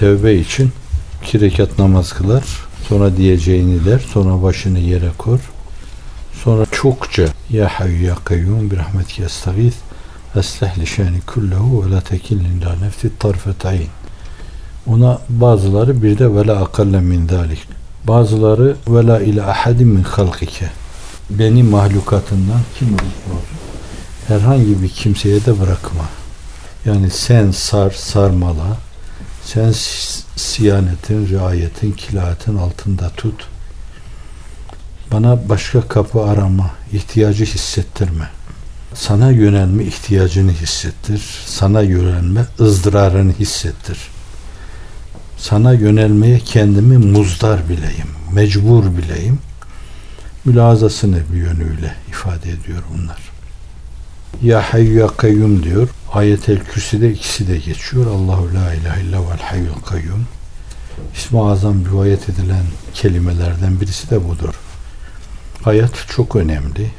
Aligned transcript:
tevbe 0.00 0.34
için 0.34 0.72
iki 1.22 1.40
rekat 1.40 1.78
namaz 1.78 2.12
kılar. 2.12 2.44
Sonra 2.88 3.16
diyeceğini 3.16 3.84
der. 3.84 3.98
Sonra 4.12 4.42
başını 4.42 4.78
yere 4.78 5.10
kor. 5.18 5.38
Sonra 6.44 6.66
çokça 6.72 7.26
Ya 7.50 7.68
hayyu 7.68 8.04
ya 8.04 8.14
kayyum 8.24 8.70
bir 8.70 8.76
rahmetike 8.76 9.22
estağith 9.22 9.76
esleh 10.36 10.78
li 10.78 10.86
şani 10.86 11.20
kullehu 11.20 11.84
ve 11.84 11.90
la 11.90 12.00
tekillin 12.00 12.62
la 12.62 12.76
nefsi 12.84 13.18
tarfet 13.18 13.66
ayn. 13.66 13.88
Ona 14.86 15.18
bazıları 15.28 16.02
bir 16.02 16.18
de 16.18 16.34
ve 16.34 16.46
la 16.46 16.62
akalle 16.62 17.00
min 17.00 17.28
dalik. 17.28 17.68
Bazıları 18.08 18.76
ve 18.88 19.06
la 19.06 19.20
ile 19.20 19.42
ahadin 19.42 19.88
min 19.88 20.02
halkike. 20.02 20.70
Beni 21.30 21.62
mahlukatından 21.62 22.60
kim 22.78 22.88
olsun 22.94 23.60
herhangi 24.28 24.82
bir 24.82 24.88
kimseye 24.88 25.46
de 25.46 25.60
bırakma. 25.60 26.04
Yani 26.84 27.10
sen 27.10 27.50
sar, 27.50 27.90
sarmala, 27.90 28.78
sen 29.54 29.74
siyanetin, 30.36 31.28
riayetin, 31.28 31.92
kilayetin 31.92 32.56
altında 32.56 33.10
tut. 33.16 33.48
Bana 35.12 35.48
başka 35.48 35.88
kapı 35.88 36.22
arama, 36.22 36.70
ihtiyacı 36.92 37.44
hissettirme. 37.44 38.28
Sana 38.94 39.30
yönelme 39.30 39.84
ihtiyacını 39.84 40.52
hissettir. 40.52 41.22
Sana 41.46 41.82
yönelme 41.82 42.46
ızdırarını 42.60 43.32
hissettir. 43.32 43.98
Sana 45.38 45.72
yönelmeye 45.72 46.38
kendimi 46.38 46.98
muzdar 46.98 47.68
bileyim, 47.68 48.08
mecbur 48.32 48.84
bileyim. 48.96 49.38
Mülazasını 50.44 51.20
bir 51.32 51.38
yönüyle 51.38 51.94
ifade 52.08 52.50
ediyor 52.50 52.82
bunlar. 52.94 53.18
Ya 54.42 54.72
Hayyu 54.72 54.98
Ya 54.98 55.06
Kayyum 55.06 55.62
diyor. 55.62 55.88
Ayet-el 56.12 56.58
Kürsi'de 56.64 57.12
ikisi 57.12 57.48
de 57.48 57.58
geçiyor. 57.58 58.06
Allahu 58.06 58.54
La 58.54 58.74
İlahe 58.74 59.02
illa 59.02 59.30
vel 59.30 59.38
Hayyul 59.38 59.80
Kayyum. 59.86 60.26
İsmi 61.14 61.42
Azam 61.42 61.84
rivayet 61.84 62.28
edilen 62.28 62.64
kelimelerden 62.94 63.80
birisi 63.80 64.10
de 64.10 64.28
budur. 64.28 64.54
Hayat 65.62 66.06
çok 66.08 66.36
önemli. 66.36 66.90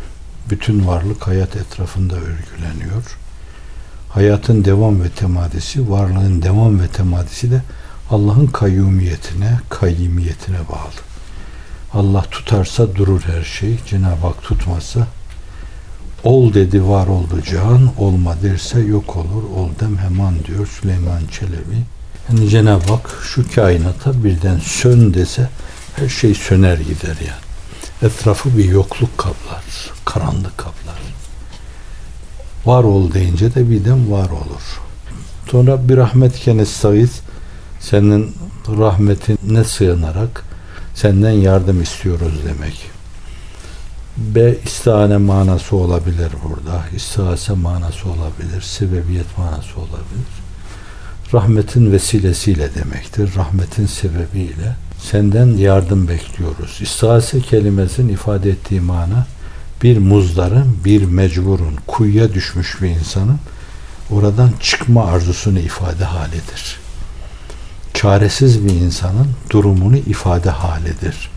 Bütün 0.50 0.88
varlık 0.88 1.28
hayat 1.28 1.56
etrafında 1.56 2.16
örgüleniyor. 2.16 3.18
Hayatın 4.10 4.66
devam 4.66 5.04
ve 5.04 5.10
temadisi, 5.10 5.90
varlığın 5.90 6.42
devam 6.42 6.80
ve 6.80 6.88
temadisi 6.88 7.52
de 7.52 7.62
Allah'ın 8.10 8.48
kayyumiyetine, 8.48 9.60
kayyimiyetine 9.70 10.60
bağlı. 10.70 11.02
Allah 11.94 12.22
tutarsa 12.22 12.96
durur 12.96 13.22
her 13.22 13.44
şey. 13.44 13.80
Cenab-ı 13.88 14.28
Hak 14.28 14.42
tutmazsa 14.42 15.08
Ol 16.24 16.54
dedi 16.54 16.88
var 16.88 17.08
oldu 17.08 17.42
cihan, 17.46 17.92
olma 17.98 18.42
derse 18.44 18.80
yok 18.80 19.18
olur, 19.18 19.44
ol 19.56 19.70
dem 19.80 19.98
hemen 19.98 20.34
diyor 20.48 20.68
Süleyman 20.68 21.22
Çelebi. 21.32 21.84
Yani 22.30 22.50
Cenab-ı 22.50 22.94
Hak 22.94 23.10
şu 23.24 23.52
kainata 23.56 24.24
birden 24.24 24.60
sön 24.60 25.14
dese 25.14 25.50
her 25.96 26.10
şey 26.10 26.36
söner 26.36 26.78
gider 26.78 27.18
yani. 27.28 28.12
Etrafı 28.12 28.58
bir 28.58 28.66
yokluk 28.66 29.18
kaplar, 29.18 29.64
karanlık 30.06 30.58
kaplar. 30.58 31.02
Var 32.66 32.84
ol 32.84 33.14
deyince 33.14 33.56
de 33.56 33.70
birden 33.70 34.12
var 34.12 34.30
olur. 34.30 34.82
Sonra 35.52 35.90
bir 35.90 35.98
rahmet 35.98 36.40
kenestayız 36.40 37.20
senin 37.80 38.36
rahmetine 38.68 39.64
sığınarak 39.64 40.44
senden 40.96 41.32
yardım 41.32 41.82
istiyoruz 41.82 42.34
demek. 42.48 42.92
B 44.22 44.56
istihane 44.66 45.18
manası 45.18 45.76
olabilir 45.76 46.32
burada. 46.44 46.84
İstihase 46.96 47.54
manası 47.54 48.10
olabilir. 48.10 48.62
Sebebiyet 48.62 49.38
manası 49.38 49.80
olabilir. 49.80 50.32
Rahmetin 51.34 51.92
vesilesiyle 51.92 52.76
demektir. 52.76 53.36
Rahmetin 53.36 53.86
sebebiyle 53.86 54.76
senden 55.00 55.48
yardım 55.48 56.08
bekliyoruz. 56.08 56.80
İstihase 56.82 57.42
kelimesinin 57.42 58.14
ifade 58.14 58.50
ettiği 58.50 58.82
mana 58.82 59.26
bir 59.84 59.98
muzdarın, 59.98 60.78
bir 60.86 61.04
mecburun, 61.04 61.76
kuyuya 61.88 62.34
düşmüş 62.34 62.82
bir 62.82 62.90
insanın 62.90 63.40
oradan 64.12 64.52
çıkma 64.60 65.06
arzusunu 65.06 65.60
ifade 65.60 66.04
halidir. 66.04 66.80
Çaresiz 67.94 68.66
bir 68.66 68.74
insanın 68.74 69.28
durumunu 69.50 69.98
ifade 69.98 70.50
halidir 70.50 71.31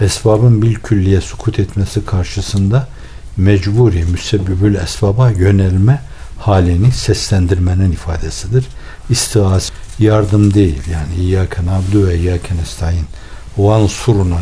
esbabın 0.00 0.62
bil 0.62 0.74
külliye 0.74 1.20
sukut 1.20 1.58
etmesi 1.58 2.04
karşısında 2.04 2.88
mecburi 3.36 4.04
müsebbibül 4.04 4.74
esbaba 4.74 5.30
yönelme 5.30 6.02
halini 6.38 6.92
seslendirmenin 6.92 7.92
ifadesidir. 7.92 8.66
İstihaz 9.10 9.72
yardım 9.98 10.54
değil 10.54 10.82
yani 10.92 11.14
İyyâke 11.14 11.66
nabdu 11.66 12.06
ve 12.06 12.18
İyyâke 12.18 12.56
nestaîn 12.56 13.04
vansuruna 13.58 14.40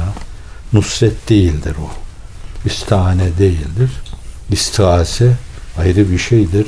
nusret 0.72 1.28
değildir 1.28 1.76
o. 1.82 1.91
İstihane 2.69 3.38
değildir. 3.38 3.91
İstihase 4.50 5.36
ayrı 5.78 6.10
bir 6.10 6.19
şeydir. 6.19 6.66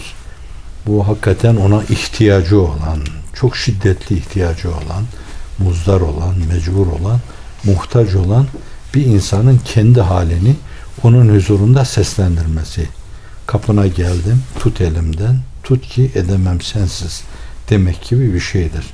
Bu 0.86 1.08
hakikaten 1.08 1.56
ona 1.56 1.82
ihtiyacı 1.82 2.60
olan, 2.60 3.00
çok 3.34 3.56
şiddetli 3.56 4.16
ihtiyacı 4.16 4.68
olan, 4.68 5.04
muzdar 5.58 6.00
olan, 6.00 6.34
mecbur 6.48 6.86
olan, 6.86 7.20
muhtaç 7.64 8.14
olan 8.14 8.46
bir 8.96 9.06
insanın 9.06 9.60
kendi 9.64 10.00
halini 10.00 10.54
onun 11.02 11.34
huzurunda 11.34 11.84
seslendirmesi. 11.84 12.88
Kapına 13.46 13.86
geldim, 13.86 14.42
tut 14.58 14.80
elimden, 14.80 15.36
tut 15.62 15.86
ki 15.88 16.10
edemem 16.14 16.60
sensiz 16.60 17.22
demek 17.70 18.08
gibi 18.08 18.34
bir 18.34 18.40
şeydir. 18.40 18.84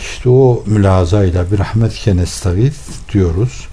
İşte 0.00 0.28
o 0.28 0.62
mülazayla 0.66 1.52
bir 1.52 1.58
rahmet 1.58 1.94
kenestagit 1.94 2.74
diyoruz. 3.12 3.66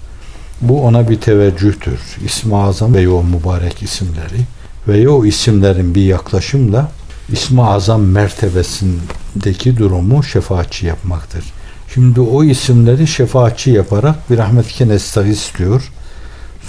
Bu 0.60 0.82
ona 0.84 1.10
bir 1.10 1.20
teveccühtür. 1.20 2.00
İsmi 2.24 2.56
Azam 2.56 2.94
ve 2.94 3.08
o 3.08 3.24
mübarek 3.24 3.82
isimleri 3.82 4.40
ve 4.88 5.08
o 5.08 5.24
isimlerin 5.24 5.94
bir 5.94 6.04
yaklaşımla 6.04 6.90
İsmi 7.32 7.62
Azam 7.62 8.02
mertebesindeki 8.02 9.76
durumu 9.76 10.22
şefaatçi 10.22 10.86
yapmaktır. 10.86 11.44
Şimdi 11.94 12.20
o 12.20 12.44
isimleri 12.44 13.06
şefaatçi 13.06 13.70
yaparak 13.70 14.30
bir 14.30 14.38
rahmetike 14.38 14.88
nestağis 14.88 15.58
diyor. 15.58 15.92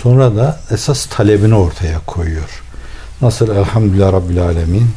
Sonra 0.03 0.35
da 0.35 0.59
esas 0.71 1.05
talebini 1.05 1.55
ortaya 1.55 1.99
koyuyor. 2.07 2.63
Nasıl 3.21 3.55
Elhamdülillah 3.55 4.13
Rabbil 4.13 4.41
Alemin 4.41 4.87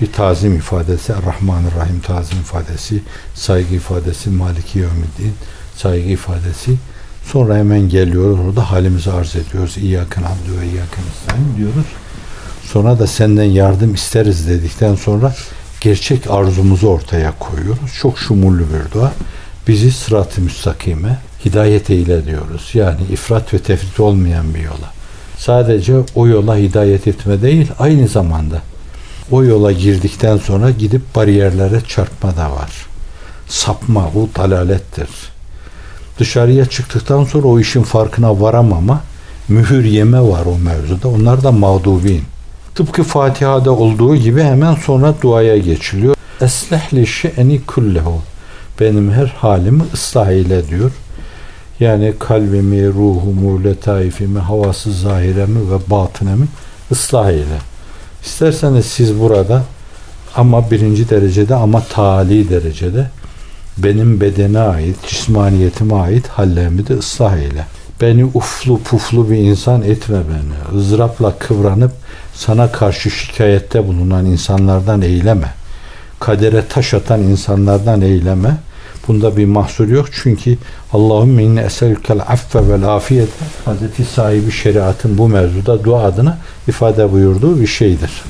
bir 0.00 0.12
tazim 0.12 0.56
ifadesi, 0.56 1.12
Rahmanirrahim 1.12 2.00
tazim 2.00 2.38
ifadesi, 2.38 3.02
saygı 3.34 3.74
ifadesi, 3.74 4.30
Maliki 4.30 4.78
Yevmiddin 4.78 5.34
saygı 5.76 6.08
ifadesi. 6.08 6.76
Sonra 7.32 7.56
hemen 7.56 7.88
geliyoruz 7.88 8.38
orada 8.48 8.70
halimizi 8.70 9.12
arz 9.12 9.36
ediyoruz. 9.36 9.76
İyyâken 9.76 10.22
abdü 10.22 10.60
ve 10.60 10.66
iyyâken 10.66 11.04
istâin 11.14 11.56
diyoruz. 11.56 11.86
Sonra 12.72 12.98
da 12.98 13.06
senden 13.06 13.44
yardım 13.44 13.94
isteriz 13.94 14.48
dedikten 14.48 14.94
sonra 14.94 15.34
gerçek 15.80 16.30
arzumuzu 16.30 16.86
ortaya 16.86 17.38
koyuyoruz. 17.38 17.94
Çok 18.00 18.18
şumullü 18.18 18.62
bir 18.62 18.92
dua 18.92 19.12
bizi 19.68 19.92
sırat-ı 19.92 20.40
müstakime 20.40 21.18
hidayet 21.44 21.90
eyle 21.90 22.26
diyoruz. 22.26 22.70
Yani 22.74 23.00
ifrat 23.12 23.54
ve 23.54 23.58
tefrit 23.58 24.00
olmayan 24.00 24.54
bir 24.54 24.60
yola. 24.60 24.94
Sadece 25.38 25.94
o 26.14 26.26
yola 26.26 26.56
hidayet 26.56 27.06
etme 27.06 27.42
değil, 27.42 27.70
aynı 27.78 28.08
zamanda 28.08 28.62
o 29.30 29.44
yola 29.44 29.72
girdikten 29.72 30.36
sonra 30.36 30.70
gidip 30.70 31.16
bariyerlere 31.16 31.80
çarpma 31.88 32.36
da 32.36 32.50
var. 32.50 32.70
Sapma, 33.48 34.10
bu 34.14 34.28
dalalettir. 34.36 35.08
Dışarıya 36.18 36.66
çıktıktan 36.66 37.24
sonra 37.24 37.46
o 37.46 37.60
işin 37.60 37.82
farkına 37.82 38.40
varamama, 38.40 39.00
mühür 39.48 39.84
yeme 39.84 40.20
var 40.20 40.46
o 40.46 40.58
mevzuda. 40.58 41.08
Onlar 41.08 41.42
da 41.42 41.52
mağdubin. 41.52 42.22
Tıpkı 42.74 43.02
Fatiha'da 43.02 43.72
olduğu 43.72 44.16
gibi 44.16 44.42
hemen 44.42 44.74
sonra 44.74 45.14
duaya 45.22 45.58
geçiliyor. 45.58 46.16
Eslehli 46.40 47.06
şe'ni 47.06 47.66
kullehu 47.66 48.22
benim 48.80 49.10
her 49.12 49.26
halimi 49.26 49.82
ıslah 49.94 50.28
eyle 50.28 50.68
diyor. 50.68 50.90
Yani 51.80 52.14
kalbimi, 52.18 52.88
ruhumu, 52.88 53.64
letaifimi, 53.64 54.38
havası 54.38 54.92
zahiremi 54.92 55.70
ve 55.70 55.90
batınemi 55.90 56.46
ıslah 56.92 57.30
eyle. 57.30 57.58
İsterseniz 58.24 58.86
siz 58.86 59.20
burada 59.20 59.62
ama 60.36 60.70
birinci 60.70 61.10
derecede 61.10 61.54
ama 61.54 61.82
tali 61.82 62.50
derecede 62.50 63.10
benim 63.78 64.20
bedene 64.20 64.58
ait, 64.58 64.96
cismaniyetime 65.06 65.94
ait 65.94 66.28
hallerimi 66.28 66.86
de 66.86 66.94
ıslah 66.94 67.36
eyle. 67.36 67.66
Beni 68.00 68.24
uflu 68.24 68.82
puflu 68.82 69.30
bir 69.30 69.36
insan 69.36 69.82
etme 69.82 70.18
beni. 70.28 70.78
ızdırapla 70.78 71.38
kıvranıp 71.38 71.92
sana 72.34 72.72
karşı 72.72 73.10
şikayette 73.10 73.86
bulunan 73.86 74.26
insanlardan 74.26 75.02
eyleme.'' 75.02 75.64
kadere 76.24 76.64
taş 76.68 76.94
atan 76.94 77.22
insanlardan 77.22 78.00
eyleme. 78.00 78.56
Bunda 79.08 79.36
bir 79.36 79.44
mahsur 79.44 79.88
yok. 79.88 80.06
Çünkü 80.12 80.58
Allahümme 80.92 81.42
inne 81.42 81.60
eselükel 81.60 82.20
affe 82.20 82.68
vel 82.68 82.96
afiyet 82.96 83.28
Hazreti 83.64 84.04
sahibi 84.04 84.50
şeriatın 84.50 85.18
bu 85.18 85.28
mevzuda 85.28 85.84
dua 85.84 86.04
adına 86.04 86.38
ifade 86.68 87.12
buyurduğu 87.12 87.60
bir 87.60 87.66
şeydir. 87.66 88.22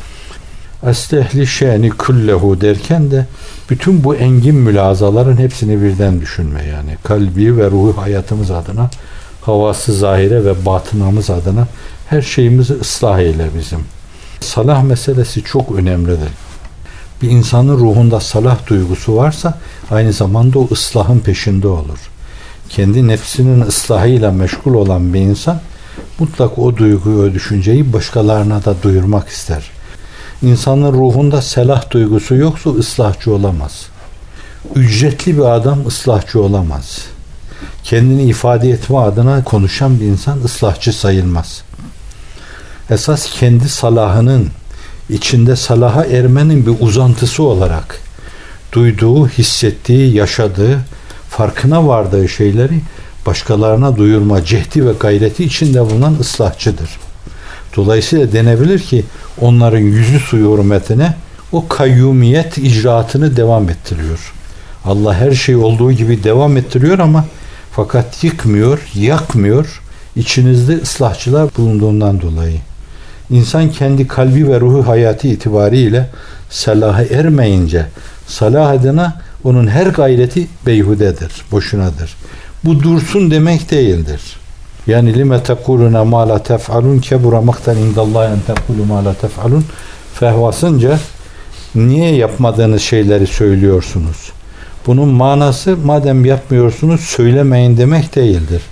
Estehli 0.87 1.47
şeni 1.47 1.91
kullehu 1.91 2.61
derken 2.61 3.11
de 3.11 3.27
bütün 3.71 4.05
bu 4.05 4.15
engin 4.15 4.55
mülazaların 4.55 5.37
hepsini 5.37 5.83
birden 5.83 6.21
düşünme 6.21 6.65
yani. 6.65 6.97
Kalbi 7.03 7.57
ve 7.57 7.71
ruhu 7.71 7.95
hayatımız 7.97 8.51
adına, 8.51 8.91
havası 9.43 9.93
zahire 9.93 10.45
ve 10.45 10.67
batınamız 10.67 11.31
adına 11.31 11.67
her 12.09 12.23
şeyimizi 12.23 12.73
ıslah 12.73 13.19
eyle 13.19 13.47
bizim. 13.59 13.81
Salah 14.41 14.83
meselesi 14.83 15.43
çok 15.43 15.73
önemlidir. 15.73 16.29
Bir 17.23 17.31
insanın 17.31 17.79
ruhunda 17.79 18.21
salah 18.21 18.67
duygusu 18.67 19.17
varsa 19.17 19.59
aynı 19.91 20.13
zamanda 20.13 20.59
o 20.59 20.69
ıslahın 20.73 21.19
peşinde 21.19 21.69
olur. 21.69 21.99
Kendi 22.69 23.09
nefsinin 23.09 23.61
ıslahıyla 23.61 24.33
meşgul 24.33 24.75
olan 24.75 25.15
bir 25.15 25.21
insan 25.21 25.61
mutlak 26.19 26.59
o 26.59 26.77
duyguyu, 26.77 27.31
o 27.31 27.35
düşünceyi 27.35 27.93
başkalarına 27.93 28.65
da 28.65 28.83
duyurmak 28.83 29.29
ister. 29.29 29.71
İnsanın 30.43 30.93
ruhunda 30.93 31.43
selah 31.43 31.91
duygusu 31.91 32.35
yoksa 32.35 32.71
ıslahçı 32.71 33.35
olamaz. 33.35 33.87
Ücretli 34.75 35.37
bir 35.37 35.55
adam 35.55 35.87
ıslahçı 35.87 36.43
olamaz. 36.43 37.07
Kendini 37.85 38.23
ifade 38.23 38.71
etme 38.71 38.97
adına 38.97 39.45
konuşan 39.45 40.01
bir 40.01 40.05
insan 40.05 40.39
ıslahçı 40.45 40.93
sayılmaz. 40.93 41.63
Esas 42.91 43.31
kendi 43.31 43.69
salahının 43.69 44.51
içinde 45.11 45.57
salaha 45.57 46.05
ermenin 46.05 46.67
bir 46.67 46.75
uzantısı 46.81 47.43
olarak 47.43 48.01
duyduğu, 48.73 49.29
hissettiği, 49.29 50.15
yaşadığı, 50.15 50.79
farkına 51.31 51.87
vardığı 51.89 52.29
şeyleri 52.29 52.81
başkalarına 53.27 53.97
duyurma 53.97 54.45
cehdi 54.45 54.87
ve 54.87 54.93
gayreti 55.01 55.45
içinde 55.45 55.81
bulunan 55.81 56.17
ıslahçıdır. 56.21 56.91
Dolayısıyla 57.77 58.33
denebilir 58.33 58.79
ki 58.79 59.05
onların 59.41 59.79
yüzü 59.79 60.19
suyu 60.19 60.53
hürmetine 60.53 61.15
o 61.53 61.69
kayyumiyet 61.69 62.59
icraatını 62.59 63.37
devam 63.37 63.69
ettiriyor. 63.69 64.33
Allah 64.85 65.15
her 65.15 65.33
şey 65.33 65.57
olduğu 65.57 65.93
gibi 65.93 66.25
devam 66.25 66.57
ettiriyor 66.57 66.99
ama 66.99 67.25
fakat 67.73 68.25
yıkmıyor, 68.25 68.79
yakmıyor. 68.95 69.81
İçinizde 70.17 70.77
ıslahçılar 70.83 71.49
bulunduğundan 71.57 72.21
dolayı. 72.21 72.61
İnsan 73.31 73.71
kendi 73.71 74.09
kalbi 74.09 74.49
ve 74.49 74.61
ruhu 74.61 74.89
hayatı 74.89 75.29
itibariyle 75.29 76.11
salaha 76.51 77.05
ermeyince 77.05 77.87
salah 78.27 78.71
adına 78.71 79.21
onun 79.45 79.67
her 79.67 79.87
gayreti 79.87 80.49
beyhudedir, 80.67 81.33
boşunadır. 81.53 82.17
Bu 82.65 82.83
dursun 82.83 83.31
demek 83.31 83.71
değildir. 83.71 84.21
Yani 84.87 85.15
lime 85.15 85.43
tekuluna 85.43 86.05
ma 86.05 86.29
la 86.29 86.43
tef'alun 86.43 86.99
kebura 86.99 87.41
maktan 87.41 87.77
indallahi 87.77 88.33
en 88.33 88.55
tekulu 88.55 88.85
ma 88.85 89.05
la 89.05 89.15
tef'alun 89.15 89.65
fehvasınca 90.15 90.99
niye 91.75 92.15
yapmadığınız 92.15 92.83
şeyleri 92.83 93.27
söylüyorsunuz? 93.27 94.33
Bunun 94.87 95.09
manası 95.09 95.77
madem 95.85 96.25
yapmıyorsunuz 96.25 97.01
söylemeyin 97.01 97.77
demek 97.77 98.15
değildir. 98.15 98.63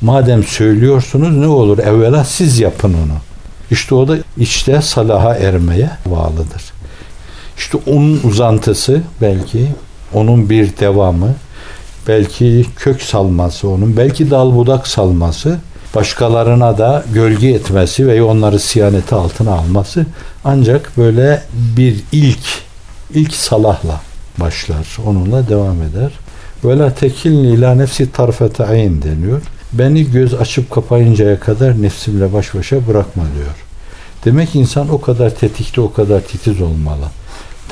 Madem 0.00 0.44
söylüyorsunuz 0.44 1.36
ne 1.36 1.46
olur 1.46 1.78
evvela 1.78 2.24
siz 2.24 2.60
yapın 2.60 2.94
onu. 2.94 3.27
İşte 3.70 3.94
o 3.94 4.08
da 4.08 4.16
içte 4.36 4.82
salaha 4.82 5.34
ermeye 5.34 5.90
bağlıdır. 6.06 6.62
İşte 7.56 7.78
onun 7.86 8.20
uzantısı 8.24 9.02
belki 9.20 9.68
onun 10.12 10.50
bir 10.50 10.76
devamı 10.76 11.34
belki 12.08 12.66
kök 12.76 13.02
salması 13.02 13.68
onun, 13.68 13.96
belki 13.96 14.30
dal 14.30 14.54
budak 14.54 14.88
salması, 14.88 15.58
başkalarına 15.94 16.78
da 16.78 17.04
gölge 17.14 17.48
etmesi 17.48 18.06
ve 18.06 18.22
onları 18.22 18.58
siyaneti 18.58 19.14
altına 19.14 19.52
alması 19.52 20.06
ancak 20.44 20.92
böyle 20.96 21.42
bir 21.52 21.96
ilk, 22.12 22.62
ilk 23.14 23.34
salahla 23.34 24.00
başlar. 24.38 24.96
Onunla 25.06 25.48
devam 25.48 25.82
eder. 25.82 26.10
Vela 26.64 26.94
tekilni 26.94 27.46
ila 27.46 27.74
nefsi 27.74 28.12
tarfete 28.12 28.66
ayn 28.66 29.02
deniyor. 29.02 29.42
Beni 29.72 30.10
göz 30.10 30.34
açıp 30.34 30.70
kapayıncaya 30.70 31.40
kadar 31.40 31.82
nefsimle 31.82 32.32
baş 32.32 32.54
başa 32.54 32.86
bırakma 32.86 33.22
diyor. 33.22 33.54
Demek 34.24 34.54
insan 34.54 34.88
o 34.88 35.00
kadar 35.00 35.30
tetikte, 35.30 35.80
o 35.80 35.92
kadar 35.92 36.20
titiz 36.20 36.60
olmalı. 36.60 37.04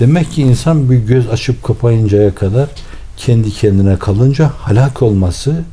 Demek 0.01 0.33
ki 0.33 0.43
insan 0.43 0.91
bir 0.91 0.97
göz 0.97 1.29
açıp 1.29 1.63
kapayıncaya 1.63 2.35
kadar 2.35 2.69
kendi 3.17 3.51
kendine 3.51 3.99
kalınca 3.99 4.51
halak 4.59 5.03
olması 5.03 5.65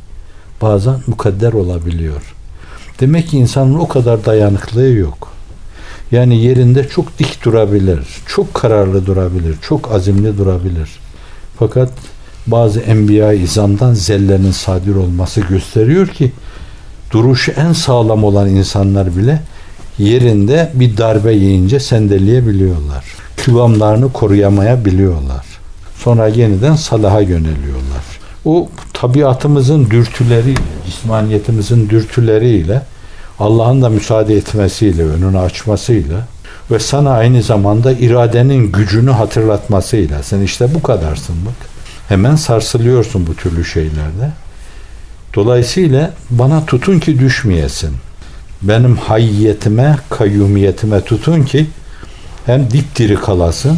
bazen 0.61 0.95
mukadder 1.07 1.53
olabiliyor. 1.53 2.33
Demek 2.99 3.27
ki 3.27 3.37
insanın 3.37 3.75
o 3.75 3.87
kadar 3.87 4.25
dayanıklığı 4.25 4.89
yok. 4.89 5.33
Yani 6.11 6.43
yerinde 6.43 6.87
çok 6.87 7.19
dik 7.19 7.45
durabilir, 7.45 7.99
çok 8.27 8.53
kararlı 8.53 9.05
durabilir, 9.05 9.55
çok 9.61 9.91
azimli 9.91 10.37
durabilir. 10.37 10.89
Fakat 11.59 11.89
bazı 12.47 12.79
enbiya 12.79 13.33
izamdan 13.33 13.93
zellenin 13.93 14.51
sadir 14.51 14.95
olması 14.95 15.41
gösteriyor 15.41 16.07
ki 16.07 16.31
duruşu 17.11 17.51
en 17.51 17.73
sağlam 17.73 18.23
olan 18.23 18.49
insanlar 18.49 19.17
bile 19.17 19.41
yerinde 19.97 20.71
bir 20.73 20.97
darbe 20.97 21.33
yiyince 21.33 21.79
sendeleyebiliyorlar. 21.79 23.05
Kıvamlarını 23.45 24.13
koruyamayabiliyorlar. 24.13 25.45
Sonra 25.97 26.27
yeniden 26.27 26.75
salaha 26.75 27.21
yöneliyorlar. 27.21 28.03
O 28.45 28.69
tabiatımızın 28.93 29.89
dürtüleri, 29.89 30.55
cismaniyetimizin 30.85 31.89
dürtüleriyle 31.89 32.81
Allah'ın 33.39 33.81
da 33.81 33.89
müsaade 33.89 34.35
etmesiyle, 34.35 35.03
önünü 35.03 35.39
açmasıyla 35.39 36.27
ve 36.71 36.79
sana 36.79 37.11
aynı 37.11 37.41
zamanda 37.41 37.91
iradenin 37.91 38.71
gücünü 38.71 39.11
hatırlatmasıyla 39.11 40.23
sen 40.23 40.41
işte 40.41 40.73
bu 40.73 40.81
kadarsın 40.81 41.35
bak. 41.45 41.72
Hemen 42.13 42.35
sarsılıyorsun 42.35 43.27
bu 43.27 43.35
türlü 43.35 43.65
şeylerde. 43.65 44.31
Dolayısıyla 45.35 46.13
bana 46.29 46.65
tutun 46.65 46.99
ki 46.99 47.19
düşmeyesin. 47.19 47.93
Benim 48.61 48.97
hayyetime, 48.97 49.97
kayyumiyetime 50.09 51.01
tutun 51.01 51.43
ki 51.43 51.67
hem 52.45 52.71
dipdiri 52.71 53.15
kalasın 53.15 53.77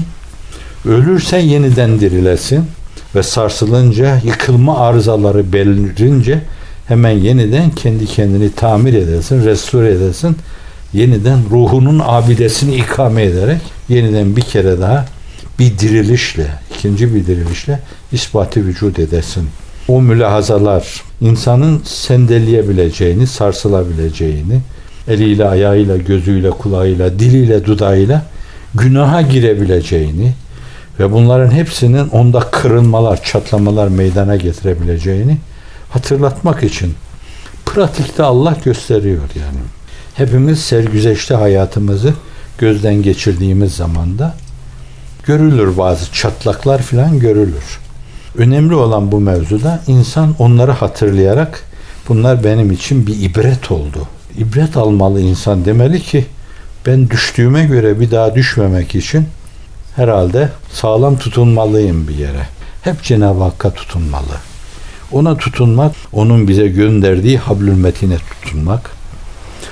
Ölürse 0.86 1.38
yeniden 1.38 2.00
dirilesin 2.00 2.66
ve 3.16 3.24
sarsılınca 3.24 4.22
yıkılma 4.24 4.80
arızaları 4.80 5.54
belirince 5.54 6.42
hemen 6.88 7.12
yeniden 7.12 7.70
kendi 7.70 8.06
kendini 8.06 8.52
tamir 8.52 8.94
edesin, 8.94 9.46
restore 9.46 9.92
edesin. 9.92 10.38
Yeniden 10.94 11.40
ruhunun 11.52 12.02
abidesini 12.06 12.76
ikame 12.76 13.24
ederek 13.24 13.62
yeniden 13.90 14.36
bir 14.36 14.42
kere 14.42 14.80
daha 14.80 15.06
bir 15.60 15.80
dirilişle, 15.80 16.48
ikinci 16.76 17.16
bir 17.16 17.28
dirilişle 17.28 17.80
ispatı 18.12 18.60
vücut 18.66 19.00
edesin. 19.00 19.50
O 19.88 20.02
mülahazalar 20.02 21.04
insanın 21.22 21.82
sendeleyebileceğini, 21.86 23.28
sarsılabileceğini, 23.28 24.60
eliyle, 25.08 25.48
ayağıyla, 25.48 25.98
gözüyle, 25.98 26.50
kulağıyla, 26.50 27.20
diliyle, 27.20 27.66
dudağıyla 27.66 28.26
günaha 28.76 29.30
girebileceğini, 29.30 30.34
ve 31.00 31.12
bunların 31.12 31.52
hepsinin 31.52 32.10
onda 32.10 32.40
kırılmalar, 32.40 33.24
çatlamalar 33.24 33.88
meydana 33.88 34.36
getirebileceğini 34.36 35.38
hatırlatmak 35.90 36.64
için 36.64 36.94
pratikte 37.66 38.24
Allah 38.24 38.58
gösteriyor 38.66 39.24
yani. 39.36 39.60
Hepimiz 40.16 40.60
sergüzeşte 40.60 41.36
hayatımızı 41.36 42.14
gözden 42.58 42.96
geçirdiğimiz 43.02 43.74
zamanda 43.74 44.36
görülür 45.26 45.78
bazı 45.78 46.14
çatlaklar 46.14 46.82
filan 46.82 47.20
görülür. 47.20 47.80
Önemli 48.38 48.76
olan 48.76 49.12
bu 49.12 49.20
mevzuda 49.20 49.84
insan 49.88 50.36
onları 50.40 50.72
hatırlayarak 50.72 51.64
bunlar 52.08 52.44
benim 52.44 52.72
için 52.72 53.08
bir 53.08 53.22
ibret 53.22 53.72
oldu. 53.72 54.08
İbret 54.38 54.78
almalı 54.78 55.22
insan 55.22 55.66
demeli 55.66 56.02
ki 56.02 56.26
ben 56.86 57.10
düştüğüme 57.10 57.66
göre 57.66 58.00
bir 58.00 58.12
daha 58.12 58.36
düşmemek 58.36 58.96
için 58.96 59.28
herhalde 59.96 60.50
sağlam 60.72 61.18
tutunmalıyım 61.18 62.08
bir 62.08 62.16
yere. 62.16 62.48
Hep 62.82 63.04
Cenab-ı 63.04 63.44
Hakk'a 63.44 63.74
tutunmalı. 63.74 64.36
Ona 65.12 65.38
tutunmak, 65.38 65.96
onun 66.14 66.48
bize 66.48 66.68
gönderdiği 66.68 67.38
hablül 67.38 67.78
metine 67.78 68.18
tutunmak. 68.18 68.92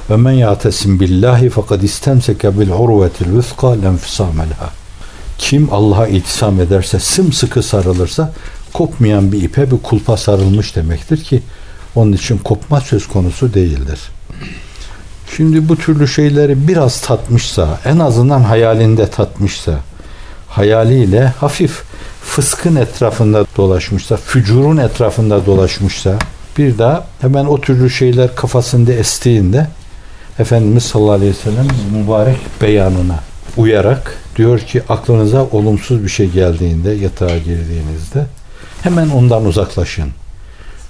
Ve 0.09 0.17
men 0.17 0.31
yatesim 0.31 0.99
billahi 0.99 1.49
fakat 1.49 1.83
istemseke 1.83 2.59
bil 2.59 2.69
urvetil 2.69 3.37
vüska 3.37 3.71
lenfisamelha. 3.71 4.82
Kim 5.37 5.73
Allah'a 5.73 6.07
itisam 6.07 6.61
ederse, 6.61 6.99
sımsıkı 6.99 7.63
sarılırsa 7.63 8.33
kopmayan 8.73 9.31
bir 9.31 9.41
ipe 9.41 9.71
bir 9.71 9.77
kulpa 9.77 10.17
sarılmış 10.17 10.75
demektir 10.75 11.23
ki 11.23 11.41
onun 11.95 12.11
için 12.11 12.37
kopma 12.37 12.81
söz 12.81 13.07
konusu 13.07 13.53
değildir. 13.53 13.99
Şimdi 15.35 15.69
bu 15.69 15.75
türlü 15.75 16.07
şeyleri 16.07 16.67
biraz 16.67 17.01
tatmışsa, 17.01 17.79
en 17.85 17.99
azından 17.99 18.41
hayalinde 18.41 19.07
tatmışsa, 19.07 19.79
hayaliyle 20.47 21.27
hafif 21.27 21.81
fıskın 22.23 22.75
etrafında 22.75 23.45
dolaşmışsa, 23.57 24.17
fücurun 24.17 24.77
etrafında 24.77 25.45
dolaşmışsa 25.45 26.13
bir 26.57 26.77
daha 26.77 27.05
hemen 27.21 27.45
o 27.45 27.61
türlü 27.61 27.89
şeyler 27.89 28.35
kafasında 28.35 28.93
estiğinde 28.93 29.67
Efendimiz 30.39 30.83
sallallahu 30.83 31.11
aleyhi 31.11 31.31
ve 31.31 31.51
sellem 31.51 31.67
mübarek 31.91 32.37
beyanına 32.61 33.19
uyarak 33.57 34.22
Diyor 34.35 34.59
ki 34.59 34.83
aklınıza 34.89 35.43
olumsuz 35.43 36.03
bir 36.03 36.09
şey 36.09 36.29
geldiğinde 36.29 36.91
yatağa 36.91 37.37
girdiğinizde 37.37 38.25
hemen 38.81 39.09
ondan 39.09 39.45
uzaklaşın. 39.45 40.11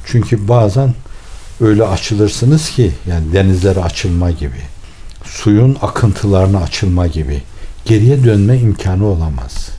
Çünkü 0.06 0.48
bazen 0.48 0.94
öyle 1.62 1.84
açılırsınız 1.84 2.70
ki 2.70 2.92
yani 3.08 3.34
denizlere 3.34 3.80
açılma 3.80 4.32
gibi, 4.32 4.62
suyun 5.24 5.78
akıntılarına 5.82 6.60
açılma 6.60 7.08
gibi 7.08 7.42
geriye 7.86 8.24
dönme 8.24 8.58
imkanı 8.58 9.06
olamaz. 9.06 9.70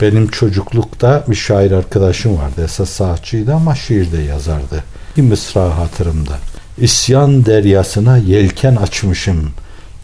Benim 0.00 0.28
çocuklukta 0.28 1.24
bir 1.28 1.34
şair 1.34 1.72
arkadaşım 1.72 2.38
vardı. 2.38 2.64
Esas 2.64 2.90
saatçıydı 2.90 3.54
ama 3.54 3.74
şiirde 3.74 4.18
yazardı. 4.18 4.84
Bir 5.16 5.22
mısra 5.22 5.78
hatırımda. 5.78 6.38
İsyan 6.78 7.46
deryasına 7.46 8.16
yelken 8.16 8.76
açmışım. 8.76 9.50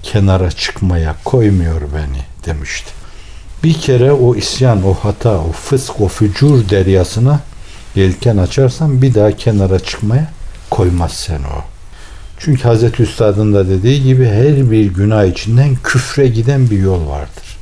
Kenara 0.03 0.51
çıkmaya 0.51 1.15
koymuyor 1.25 1.81
beni 1.81 2.36
demişti. 2.47 2.91
Bir 3.65 3.75
kere 3.75 4.12
o 4.12 4.35
isyan, 4.35 4.87
o 4.87 4.95
hata, 4.95 5.38
o 5.38 5.53
fısk, 5.53 6.00
o 6.00 6.09
fücur 6.09 6.69
deryasına 6.69 7.41
yelken 7.95 8.37
açarsan 8.37 9.03
bir 9.03 9.15
daha 9.15 9.33
kenara 9.33 9.79
çıkmaya 9.79 10.31
koymaz 10.71 11.12
sen 11.12 11.38
o. 11.38 11.65
Çünkü 12.38 12.62
Hazreti 12.62 13.03
Üstad'ın 13.03 13.55
da 13.55 13.69
dediği 13.69 14.03
gibi 14.03 14.26
her 14.26 14.71
bir 14.71 14.87
günah 14.87 15.25
içinden 15.25 15.76
küfre 15.85 16.29
giden 16.29 16.71
bir 16.71 16.79
yol 16.79 17.09
vardır. 17.09 17.57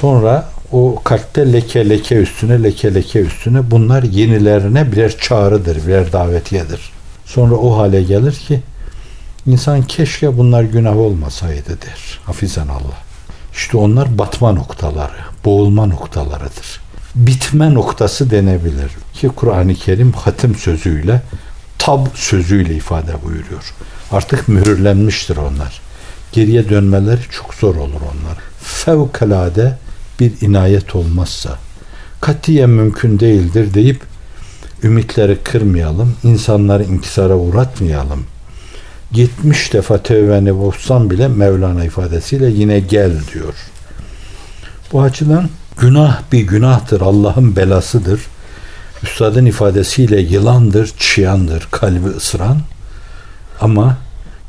Sonra 0.00 0.48
o 0.72 1.02
kalpte 1.04 1.52
leke 1.52 1.88
leke 1.88 2.14
üstüne 2.14 2.62
leke 2.62 2.94
leke 2.94 3.20
üstüne 3.20 3.70
bunlar 3.70 4.02
yenilerine 4.02 4.92
birer 4.92 5.18
çağrıdır, 5.18 5.86
birer 5.86 6.12
davetiyedir. 6.12 6.80
Sonra 7.24 7.54
o 7.54 7.78
hale 7.78 8.02
gelir 8.02 8.32
ki 8.32 8.60
insan 9.46 9.82
keşke 9.82 10.38
bunlar 10.38 10.62
günah 10.62 10.96
olmasaydı 10.96 11.68
der. 11.82 12.20
Hafizan 12.24 12.68
Allah. 12.68 13.11
İşte 13.54 13.76
onlar 13.76 14.18
batma 14.18 14.52
noktaları, 14.52 15.16
boğulma 15.44 15.86
noktalarıdır. 15.86 16.80
Bitme 17.14 17.74
noktası 17.74 18.30
denebilir 18.30 18.90
ki 19.14 19.28
Kur'an-ı 19.28 19.74
Kerim 19.74 20.12
hatim 20.12 20.54
sözüyle, 20.54 21.22
tab 21.78 22.06
sözüyle 22.14 22.74
ifade 22.74 23.12
buyuruyor. 23.24 23.74
Artık 24.12 24.48
mühürlenmiştir 24.48 25.36
onlar. 25.36 25.80
Geriye 26.32 26.68
dönmeleri 26.68 27.20
çok 27.30 27.54
zor 27.54 27.76
olur 27.76 28.00
onlar. 28.00 28.38
Fevkalade 28.60 29.78
bir 30.20 30.32
inayet 30.40 30.96
olmazsa 30.96 31.58
katiyen 32.20 32.70
mümkün 32.70 33.20
değildir 33.20 33.74
deyip 33.74 34.02
ümitleri 34.82 35.38
kırmayalım, 35.44 36.16
insanları 36.24 36.84
inkisara 36.84 37.36
uğratmayalım. 37.36 38.24
70 39.14 39.72
defa 39.72 40.02
tevbeni 40.02 40.58
bozsan 40.58 41.10
bile 41.10 41.28
Mevlana 41.28 41.84
ifadesiyle 41.84 42.50
yine 42.50 42.80
gel 42.80 43.12
diyor. 43.34 43.54
Bu 44.92 45.02
açıdan 45.02 45.48
günah 45.78 46.22
bir 46.32 46.40
günahtır, 46.40 47.00
Allah'ın 47.00 47.56
belasıdır. 47.56 48.20
Üstadın 49.02 49.46
ifadesiyle 49.46 50.20
yılandır, 50.20 50.92
çıyandır, 50.98 51.68
kalbi 51.70 52.08
ısıran. 52.08 52.58
Ama 53.60 53.96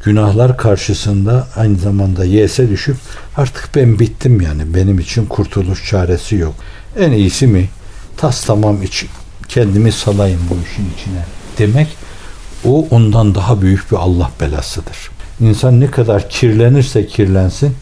günahlar 0.03 0.57
karşısında 0.57 1.47
aynı 1.55 1.77
zamanda 1.77 2.25
yese 2.25 2.69
düşüp 2.69 2.97
artık 3.37 3.69
ben 3.75 3.99
bittim 3.99 4.41
yani 4.41 4.73
benim 4.73 4.99
için 4.99 5.25
kurtuluş 5.25 5.89
çaresi 5.89 6.35
yok. 6.35 6.55
En 6.99 7.11
iyisi 7.11 7.47
mi? 7.47 7.69
Tas 8.17 8.45
tamam 8.45 8.83
iç, 8.83 9.05
kendimi 9.47 9.91
salayım 9.91 10.41
bu 10.49 10.53
işin 10.53 10.93
içine 10.97 11.25
demek 11.57 11.87
o 12.65 12.87
ondan 12.91 13.35
daha 13.35 13.61
büyük 13.61 13.91
bir 13.91 13.97
Allah 13.97 14.31
belasıdır. 14.41 14.97
İnsan 15.39 15.79
ne 15.79 15.91
kadar 15.91 16.29
kirlenirse 16.29 17.07
kirlensin 17.07 17.75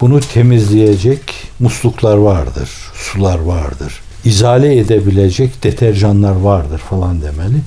bunu 0.00 0.20
temizleyecek 0.20 1.34
musluklar 1.58 2.16
vardır, 2.16 2.70
sular 2.94 3.38
vardır. 3.38 4.00
İzale 4.24 4.78
edebilecek 4.78 5.62
deterjanlar 5.64 6.36
vardır 6.36 6.78
falan 6.78 7.22
demeli 7.22 7.60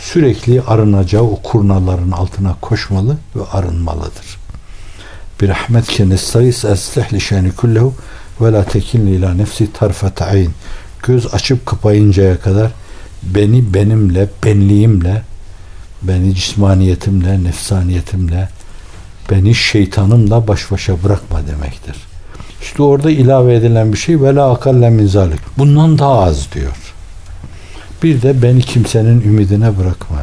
sürekli 0.00 0.62
arınacağı 0.62 1.22
o 1.22 1.36
kurnaların 1.42 2.10
altına 2.10 2.56
koşmalı 2.60 3.16
ve 3.36 3.40
arınmalıdır. 3.52 4.38
Bir 5.40 5.48
rahmetke 5.48 6.08
nestayis 6.08 6.64
eslih 6.64 7.12
li 7.12 7.20
şeni 7.20 7.52
kullehu 7.52 7.94
ve 8.40 8.52
la 8.52 8.64
tekinli 8.64 9.10
ila 9.10 9.34
nefsi 9.34 9.72
tarfet 9.72 10.22
ayn. 10.22 10.50
Göz 11.02 11.34
açıp 11.34 11.66
kapayıncaya 11.66 12.40
kadar 12.40 12.70
beni 13.22 13.74
benimle, 13.74 14.28
benliğimle, 14.44 15.22
beni 16.02 16.34
cismaniyetimle, 16.34 17.44
nefsaniyetimle, 17.44 18.48
beni 19.30 19.54
şeytanımla 19.54 20.48
baş 20.48 20.70
başa 20.70 21.02
bırakma 21.02 21.40
demektir. 21.46 21.96
İşte 22.62 22.82
orada 22.82 23.10
ilave 23.10 23.54
edilen 23.54 23.92
bir 23.92 23.98
şey 23.98 24.20
ve 24.20 24.42
akalle 24.42 24.90
min 24.90 25.06
zalik. 25.06 25.40
Bundan 25.58 25.98
daha 25.98 26.20
az 26.20 26.52
diyor. 26.54 26.94
Bir 28.02 28.22
de 28.22 28.42
beni 28.42 28.62
kimsenin 28.62 29.20
ümidine 29.20 29.78
bırakma. 29.78 30.18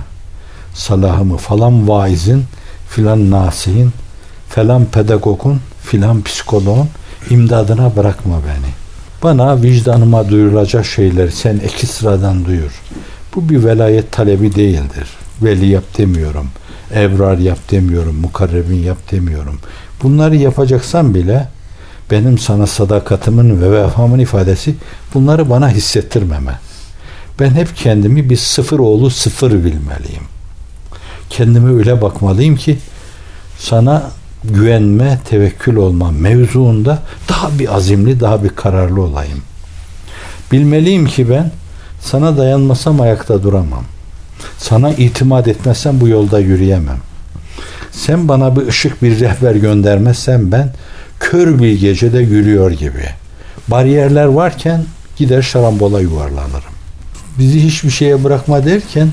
Salahımı 0.74 1.38
falan 1.38 1.88
vaizin, 1.88 2.44
filan 2.90 3.32
nasihin, 3.32 3.92
falan 4.50 4.86
pedagogun, 4.86 5.60
filan 5.84 6.24
psikoloğun 6.24 6.90
imdadına 7.30 7.96
bırakma 7.96 8.36
beni. 8.36 8.72
Bana 9.24 9.62
vicdanıma 9.62 10.30
duyurulacak 10.30 10.86
şeyleri 10.86 11.32
sen 11.32 11.58
iki 11.58 11.88
sıradan 11.88 12.46
duyur. 12.46 12.82
Bu 13.36 13.50
bir 13.50 13.64
velayet 13.64 14.12
talebi 14.12 14.56
değildir. 14.56 15.08
Veli 15.42 15.66
yap 15.66 15.84
demiyorum. 15.98 16.48
Ebrar 16.96 17.38
yap 17.38 17.60
demiyorum. 17.72 18.16
Mukarrebin 18.16 18.84
yap 18.84 18.98
demiyorum. 19.12 19.60
Bunları 20.04 20.36
yapacaksan 20.36 21.16
bile 21.16 21.48
benim 22.12 22.38
sana 22.38 22.68
sadakatimin 22.68 23.62
ve 23.62 23.84
vefamın 23.84 24.20
ifadesi 24.20 24.76
bunları 25.14 25.50
bana 25.50 25.70
hissettirmeme. 25.70 26.60
Ben 27.40 27.50
hep 27.50 27.76
kendimi 27.76 28.30
bir 28.30 28.38
sıfır 28.38 28.80
oğlu 28.80 29.10
sıfır 29.10 29.52
bilmeliyim. 29.52 30.24
Kendime 31.30 31.74
öyle 31.74 32.02
bakmalıyım 32.02 32.56
ki 32.56 32.78
sana 33.60 34.12
güvenme, 34.44 35.20
tevekkül 35.30 35.76
olma 35.76 36.12
mevzuunda 36.12 37.00
daha 37.30 37.60
bir 37.60 37.76
azimli, 37.76 38.20
daha 38.20 38.44
bir 38.44 38.50
kararlı 38.50 39.02
olayım. 39.02 39.42
Bilmeliyim 40.52 41.06
ki 41.06 41.30
ben 41.30 41.52
sana 42.02 42.38
dayanmasam 42.38 43.02
ayakta 43.02 43.44
duramam. 43.44 43.84
Sana 44.58 44.92
itimat 44.92 45.48
etmezsem 45.48 46.02
bu 46.02 46.08
yolda 46.08 46.40
yürüyemem. 46.40 46.98
Sen 47.92 48.28
bana 48.28 48.56
bir 48.56 48.68
ışık, 48.68 49.04
bir 49.04 49.20
rehber 49.20 49.56
göndermezsen 49.56 50.52
ben 50.52 50.74
kör 51.20 51.60
bir 51.60 51.80
gecede 51.80 52.20
yürüyor 52.20 52.72
gibi. 52.72 53.06
Bariyerler 53.68 54.26
varken 54.26 54.84
gider 55.18 55.42
şarambola 55.42 56.02
yuvarlanırım 56.02 56.78
bizi 57.40 57.64
hiçbir 57.64 57.90
şeye 57.90 58.24
bırakma 58.24 58.66
derken 58.66 59.10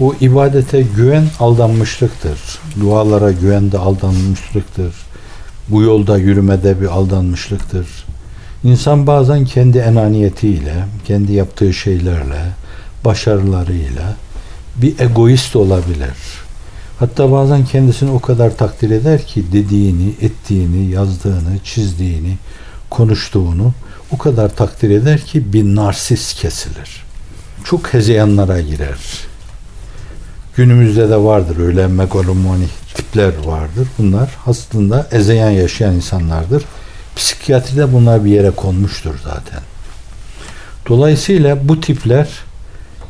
o 0.00 0.14
ibadete 0.20 0.82
güven 0.96 1.24
aldanmışlıktır. 1.40 2.40
Dualara 2.80 3.32
güven 3.32 3.72
de 3.72 3.78
aldanmışlıktır. 3.78 4.94
Bu 5.68 5.82
yolda 5.82 6.18
yürümede 6.18 6.80
bir 6.80 6.86
aldanmışlıktır. 6.86 7.86
İnsan 8.64 9.06
bazen 9.06 9.44
kendi 9.44 9.78
enaniyetiyle, 9.78 10.74
kendi 11.06 11.32
yaptığı 11.32 11.72
şeylerle, 11.74 12.40
başarılarıyla 13.04 14.16
bir 14.76 14.98
egoist 14.98 15.56
olabilir. 15.56 16.16
Hatta 16.98 17.32
bazen 17.32 17.64
kendisini 17.64 18.10
o 18.10 18.20
kadar 18.20 18.56
takdir 18.56 18.90
eder 18.90 19.26
ki 19.26 19.44
dediğini, 19.52 20.14
ettiğini, 20.20 20.90
yazdığını, 20.90 21.58
çizdiğini, 21.64 22.38
konuştuğunu 22.90 23.72
o 24.10 24.18
kadar 24.18 24.56
takdir 24.56 24.90
eder 24.90 25.20
ki 25.20 25.52
bir 25.52 25.64
narsist 25.64 26.40
kesilir 26.40 27.10
çok 27.64 27.94
hezeyanlara 27.94 28.60
girer. 28.60 28.98
Günümüzde 30.56 31.08
de 31.08 31.16
vardır 31.16 31.58
öyle 31.58 31.86
megalomani 31.86 32.66
tipler 32.94 33.32
vardır. 33.44 33.88
Bunlar 33.98 34.30
aslında 34.46 35.08
ezeyan 35.12 35.50
yaşayan 35.50 35.94
insanlardır. 35.94 36.64
Psikiyatride 37.16 37.92
bunlar 37.92 38.24
bir 38.24 38.30
yere 38.30 38.50
konmuştur 38.50 39.14
zaten. 39.24 39.60
Dolayısıyla 40.88 41.68
bu 41.68 41.80
tipler 41.80 42.28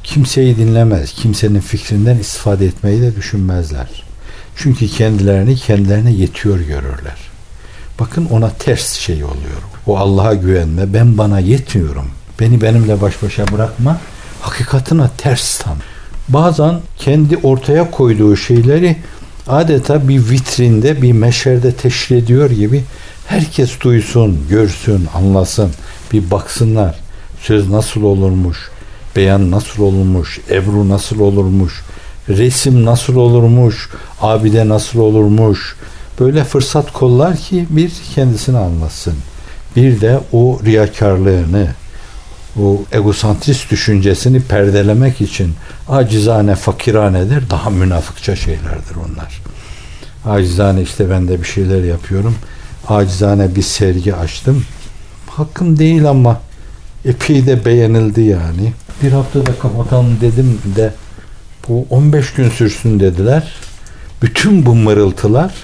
kimseyi 0.05 0.57
dinlemez. 0.57 1.13
Kimsenin 1.13 1.61
fikrinden 1.61 2.19
istifade 2.19 2.67
etmeyi 2.67 3.03
de 3.03 3.17
düşünmezler. 3.17 3.87
Çünkü 4.57 4.89
kendilerini 4.89 5.57
kendilerine 5.57 6.13
yetiyor 6.13 6.59
görürler. 6.61 7.19
Bakın 8.01 8.29
ona 8.31 8.51
ters 8.51 8.93
şey 8.93 9.25
oluyor. 9.25 9.61
O 9.87 9.97
Allah'a 9.99 10.35
güvenme. 10.35 10.93
Ben 10.95 11.19
bana 11.19 11.41
yetmiyorum. 11.41 12.11
Beni 12.41 12.61
benimle 12.61 13.01
baş 13.01 13.23
başa 13.23 13.49
bırakma 13.53 14.01
hakikatına 14.41 15.11
ters 15.19 15.59
tam. 15.59 15.77
Bazen 16.29 16.81
kendi 16.99 17.37
ortaya 17.37 17.91
koyduğu 17.91 18.37
şeyleri 18.37 18.97
adeta 19.49 20.09
bir 20.09 20.31
vitrinde, 20.31 21.03
bir 21.03 21.13
meşerde 21.13 21.73
teşhir 21.73 22.17
ediyor 22.17 22.51
gibi 22.51 22.85
herkes 23.27 23.81
duysun, 23.81 24.47
görsün, 24.51 25.09
anlasın, 25.15 25.71
bir 26.13 26.31
baksınlar. 26.31 26.99
Söz 27.43 27.71
nasıl 27.71 28.03
olurmuş, 28.03 28.71
beyan 29.21 29.51
nasıl 29.51 29.83
olurmuş, 29.83 30.41
ebru 30.51 30.89
nasıl 30.89 31.21
olurmuş, 31.21 31.83
resim 32.29 32.85
nasıl 32.85 33.17
olurmuş, 33.17 33.89
abide 34.21 34.69
nasıl 34.69 34.99
olurmuş. 34.99 35.77
Böyle 36.21 36.45
fırsat 36.45 36.93
kollar 36.93 37.37
ki 37.37 37.67
bir 37.71 37.93
kendisini 38.15 38.59
anlasın. 38.59 39.15
Bir 39.77 40.01
de 40.01 40.21
o 40.33 40.61
riyakarlığını, 40.65 41.69
o 42.61 42.83
egosantrist 42.93 43.71
düşüncesini 43.71 44.43
perdelemek 44.43 45.21
için 45.21 45.55
acizane, 45.89 46.55
fakiranedir. 46.55 47.51
Daha 47.51 47.71
münafıkça 47.71 48.37
şeylerdir 48.37 48.97
onlar. 48.97 49.43
Acizane 50.37 50.83
işte 50.83 51.11
ben 51.11 51.29
de 51.29 51.41
bir 51.43 51.47
şeyler 51.47 51.85
yapıyorum. 51.85 52.35
Acizane 52.89 53.55
bir 53.57 53.63
sergi 53.63 54.15
açtım. 54.15 54.65
Hakkım 55.27 55.79
değil 55.79 56.09
ama 56.11 56.41
epey 57.05 57.47
de 57.47 57.65
beğenildi 57.65 58.21
yani. 58.21 58.73
Bir 59.03 59.13
haftada 59.13 59.59
kapatalım 59.59 60.21
dedim 60.21 60.59
de 60.77 60.93
bu 61.69 61.87
15 61.91 62.33
gün 62.33 62.51
sürsün 62.51 63.01
dediler. 63.01 63.55
Bütün 64.23 64.67
bu 64.67 64.75
mırıltılar 64.75 65.55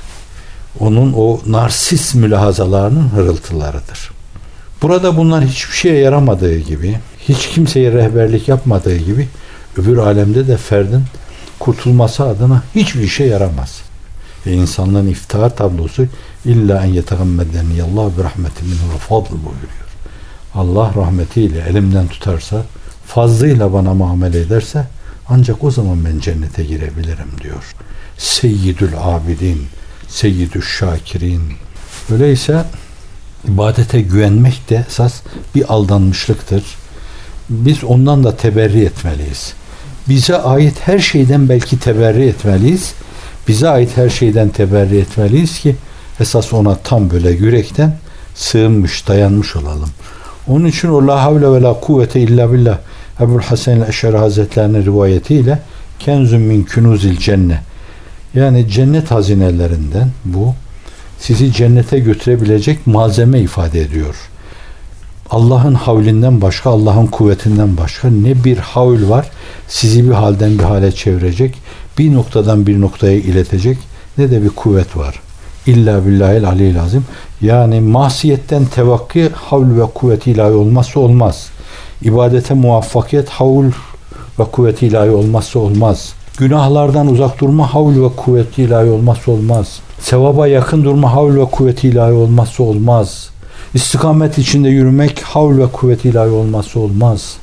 onun 0.80 1.12
o 1.12 1.40
narsis 1.46 2.14
mülahazalarının 2.14 3.08
hırıltılarıdır. 3.08 4.10
Burada 4.82 5.16
bunlar 5.16 5.44
hiçbir 5.44 5.74
şeye 5.74 5.98
yaramadığı 5.98 6.58
gibi, 6.58 6.98
hiç 7.28 7.48
kimseye 7.48 7.92
rehberlik 7.92 8.48
yapmadığı 8.48 8.96
gibi 8.96 9.28
öbür 9.76 9.98
alemde 9.98 10.48
de 10.48 10.56
ferdin 10.56 11.04
kurtulması 11.58 12.24
adına 12.24 12.62
hiçbir 12.74 13.08
şey 13.08 13.28
yaramaz. 13.28 13.80
Ve 14.46 14.52
insanlığın 14.52 15.08
iftihar 15.08 15.56
tablosu 15.56 16.06
illa 16.44 16.84
en 16.84 16.92
yetegammedeni 16.92 17.82
Allah 17.82 18.10
bir 18.18 18.24
rahmeti 18.24 18.64
minhu 18.64 18.94
ve 18.94 18.98
fadl 18.98 19.30
buyuruyor. 19.30 19.86
Allah 20.54 20.92
rahmetiyle 20.96 21.64
elimden 21.68 22.08
tutarsa, 22.08 22.62
fazlıyla 23.06 23.72
bana 23.72 23.94
muamele 23.94 24.40
ederse 24.40 24.84
ancak 25.28 25.64
o 25.64 25.70
zaman 25.70 26.04
ben 26.04 26.20
cennete 26.20 26.64
girebilirim 26.64 27.30
diyor. 27.42 27.74
Seyyidül 28.18 28.92
abidin, 29.00 29.66
seyyidül 30.08 30.62
şakirin. 30.62 31.42
Öyleyse 32.12 32.64
ibadete 33.48 34.00
güvenmek 34.00 34.70
de 34.70 34.84
esas 34.88 35.14
bir 35.54 35.72
aldanmışlıktır. 35.72 36.64
Biz 37.48 37.84
ondan 37.84 38.24
da 38.24 38.36
teberri 38.36 38.84
etmeliyiz. 38.84 39.52
Bize 40.08 40.36
ait 40.36 40.74
her 40.80 40.98
şeyden 40.98 41.48
belki 41.48 41.78
teberri 41.78 42.26
etmeliyiz. 42.26 42.94
Bize 43.48 43.68
ait 43.68 43.96
her 43.96 44.10
şeyden 44.10 44.48
teberri 44.48 44.98
etmeliyiz 44.98 45.58
ki 45.58 45.76
esas 46.20 46.52
ona 46.52 46.76
tam 46.76 47.10
böyle 47.10 47.30
yürekten 47.30 47.98
sığınmış, 48.34 49.08
dayanmış 49.08 49.56
olalım. 49.56 49.90
Onun 50.48 50.64
için 50.64 50.88
o 50.88 51.06
la 51.06 51.22
havle 51.22 51.52
ve 51.52 51.62
la 51.62 51.80
kuvvete 51.80 52.20
illa 52.20 52.52
billah 52.52 52.78
Ebu'l 53.20 53.40
Hasan 53.40 53.80
el-Eşari 53.80 54.16
Hazretlerinin 54.16 54.84
rivayetiyle 54.84 55.58
kenzun 55.98 56.40
min 56.40 56.62
kunuzil 56.64 57.16
cenne 57.16 57.60
yani 58.34 58.68
cennet 58.68 59.10
hazinelerinden 59.10 60.08
bu 60.24 60.54
sizi 61.18 61.52
cennete 61.52 61.98
götürebilecek 61.98 62.86
malzeme 62.86 63.40
ifade 63.40 63.80
ediyor. 63.80 64.16
Allah'ın 65.30 65.74
havlinden 65.74 66.40
başka, 66.40 66.70
Allah'ın 66.70 67.06
kuvvetinden 67.06 67.76
başka 67.76 68.08
ne 68.08 68.44
bir 68.44 68.56
havl 68.56 69.08
var 69.08 69.30
sizi 69.68 70.08
bir 70.08 70.14
halden 70.14 70.58
bir 70.58 70.64
hale 70.64 70.92
çevirecek, 70.92 71.54
bir 71.98 72.14
noktadan 72.14 72.66
bir 72.66 72.80
noktaya 72.80 73.16
iletecek 73.16 73.78
ne 74.18 74.30
de 74.30 74.42
bir 74.42 74.48
kuvvet 74.48 74.96
var. 74.96 75.20
İlla 75.66 76.06
billahil 76.06 76.48
aleyhi 76.48 76.74
lazım. 76.74 77.04
Yani 77.40 77.80
mahsiyetten 77.80 78.64
tevakki 78.64 79.28
havl 79.34 79.80
ve 79.80 79.86
kuvveti 79.94 80.30
ilahi 80.30 80.52
olmazsa 80.52 81.00
olmaz. 81.00 81.48
İbadete 82.02 82.54
muvaffakiyet 82.54 83.28
havl 83.28 83.70
ve 84.38 84.44
kuvveti 84.44 84.86
ilahi 84.86 85.10
olmazsa 85.10 85.58
olmaz. 85.58 86.12
Günahlardan 86.38 87.06
uzak 87.06 87.40
durma 87.40 87.74
havl 87.74 88.02
ve 88.04 88.08
kuvveti 88.16 88.62
ilahi 88.62 88.90
olmazsa 88.90 89.32
olmaz. 89.32 89.80
Sevaba 90.00 90.46
yakın 90.46 90.84
durma 90.84 91.12
havl 91.12 91.36
ve 91.36 91.44
kuvveti 91.44 91.88
ilahi 91.88 92.12
olmazsa 92.12 92.62
olmaz. 92.62 93.30
İstikamet 93.74 94.38
içinde 94.38 94.68
yürümek 94.68 95.22
havl 95.22 95.58
ve 95.58 95.66
kuvveti 95.66 96.08
ilahi 96.08 96.30
olmazsa 96.30 96.80
olmaz. 96.80 97.36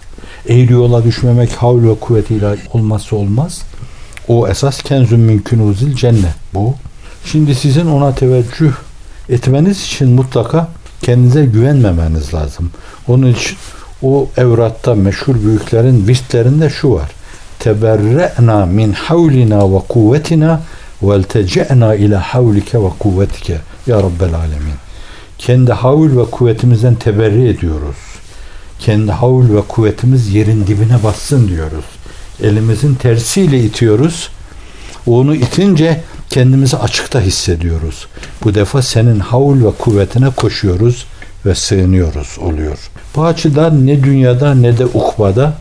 Eğri 0.49 0.73
yola 0.73 1.03
düşmemek 1.03 1.51
havl 1.51 1.83
ve 1.89 1.95
kuvveti 1.95 2.35
ilahi 2.35 2.59
olmazsa 2.73 3.15
olmaz. 3.15 3.61
O 4.27 4.47
esas 4.47 4.81
kenzun 4.81 5.19
mümkün 5.19 5.69
uzil 5.69 5.95
cennet 5.95 6.35
bu. 6.53 6.73
Şimdi 7.25 7.55
sizin 7.55 7.85
ona 7.85 8.15
teveccüh 8.15 8.71
etmeniz 9.29 9.83
için 9.83 10.09
mutlaka 10.09 10.67
kendinize 11.01 11.45
güvenmemeniz 11.45 12.33
lazım. 12.33 12.71
Onun 13.07 13.27
için 13.27 13.57
o 14.01 14.27
evratta 14.37 14.95
meşhur 14.95 15.35
büyüklerin 15.43 16.07
vistlerinde 16.07 16.69
şu 16.69 16.93
var. 16.93 17.11
Teberre'na 17.59 18.65
min 18.65 18.93
havlina 18.93 19.73
ve 19.73 19.79
kuvvetina 19.89 20.61
veltece'na 21.01 21.95
ila 21.95 22.21
havlike 22.21 22.83
ve 22.83 22.89
kuvvetike 22.99 23.57
ya 23.87 23.97
Rabbel 23.97 24.33
alemin. 24.33 24.73
Kendi 25.37 25.71
havl 25.71 26.17
ve 26.17 26.25
kuvvetimizden 26.25 26.95
teberri 26.95 27.47
ediyoruz. 27.47 27.95
Kendi 28.79 29.11
havl 29.11 29.55
ve 29.55 29.61
kuvvetimiz 29.61 30.33
yerin 30.33 30.67
dibine 30.67 31.03
bassın 31.03 31.47
diyoruz. 31.47 31.85
Elimizin 32.43 32.95
tersiyle 32.95 33.59
itiyoruz. 33.59 34.29
Onu 35.07 35.35
itince 35.35 36.01
kendimizi 36.33 36.77
açıkta 36.77 37.21
hissediyoruz. 37.21 38.07
Bu 38.43 38.55
defa 38.55 38.81
senin 38.81 39.19
havl 39.19 39.65
ve 39.65 39.71
kuvvetine 39.71 40.29
koşuyoruz 40.29 41.05
ve 41.45 41.55
sığınıyoruz 41.55 42.37
oluyor. 42.41 42.77
Bu 43.15 43.25
açıdan 43.25 43.87
ne 43.87 44.03
dünyada 44.03 44.55
ne 44.55 44.77
de 44.77 44.85
ukbada 44.85 45.53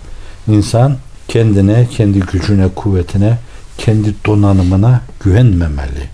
insan 0.49 0.97
kendine, 1.29 1.87
kendi 1.91 2.21
gücüne, 2.21 2.69
kuvvetine, 2.77 3.39
kendi 3.79 4.15
donanımına 4.27 5.01
güvenmemeli. 5.25 6.09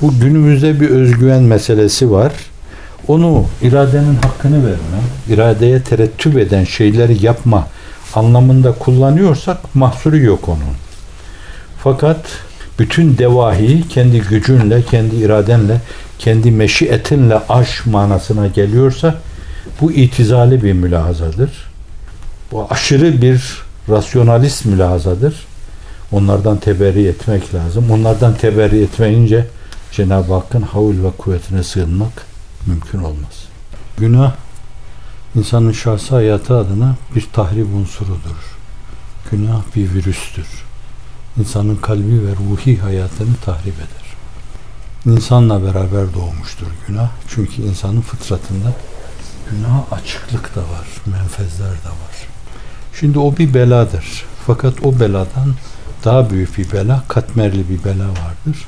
Bu 0.00 0.20
günümüzde 0.20 0.80
bir 0.80 0.90
özgüven 0.90 1.42
meselesi 1.42 2.10
var. 2.10 2.32
Onu 3.08 3.46
iradenin 3.62 4.16
hakkını 4.16 4.66
verme, 4.66 5.00
iradeye 5.28 5.82
terettüp 5.82 6.38
eden 6.38 6.64
şeyleri 6.64 7.24
yapma 7.24 7.66
anlamında 8.14 8.72
kullanıyorsak 8.72 9.74
mahsuru 9.74 10.18
yok 10.18 10.48
onun. 10.48 10.76
Fakat 11.82 12.49
bütün 12.80 13.18
devahi 13.18 13.88
kendi 13.88 14.20
gücünle, 14.20 14.82
kendi 14.82 15.16
iradenle, 15.16 15.80
kendi 16.18 16.50
meşiyetinle 16.50 17.38
aş 17.48 17.86
manasına 17.86 18.46
geliyorsa 18.46 19.14
bu 19.80 19.92
itizali 19.92 20.62
bir 20.62 20.72
mülahazadır. 20.72 21.50
Bu 22.52 22.66
aşırı 22.70 23.22
bir 23.22 23.62
rasyonalist 23.88 24.64
mülahazadır. 24.64 25.46
Onlardan 26.12 26.56
teberri 26.56 27.06
etmek 27.06 27.54
lazım. 27.54 27.90
Onlardan 27.90 28.34
teberri 28.34 28.82
etmeyince 28.82 29.46
Cenab-ı 29.92 30.34
Hakk'ın 30.34 30.62
havul 30.62 31.04
ve 31.04 31.10
kuvvetine 31.18 31.62
sığınmak 31.62 32.12
mümkün 32.66 32.98
olmaz. 32.98 33.44
Günah 33.98 34.32
insanın 35.34 35.72
şahsi 35.72 36.10
hayatı 36.10 36.56
adına 36.56 36.96
bir 37.14 37.26
tahrip 37.32 37.66
unsurudur. 37.66 38.56
Günah 39.30 39.62
bir 39.76 39.94
virüstür. 39.94 40.69
İnsanın 41.40 41.76
kalbi 41.76 42.26
ve 42.26 42.30
ruhi 42.30 42.78
hayatını 42.78 43.36
tahrip 43.44 43.74
eder. 43.74 44.16
İnsanla 45.06 45.64
beraber 45.64 46.14
doğmuştur 46.14 46.66
günah. 46.86 47.10
Çünkü 47.28 47.62
insanın 47.62 48.00
fıtratında 48.00 48.72
günah 49.50 49.92
açıklık 49.92 50.56
da 50.56 50.60
var, 50.60 50.88
menfezler 51.06 51.70
de 51.70 51.88
var. 51.88 52.28
Şimdi 53.00 53.18
o 53.18 53.36
bir 53.36 53.54
beladır. 53.54 54.24
Fakat 54.46 54.74
o 54.82 55.00
beladan 55.00 55.54
daha 56.04 56.30
büyük 56.30 56.58
bir 56.58 56.72
bela, 56.72 57.04
katmerli 57.08 57.68
bir 57.68 57.84
bela 57.84 58.08
vardır. 58.08 58.66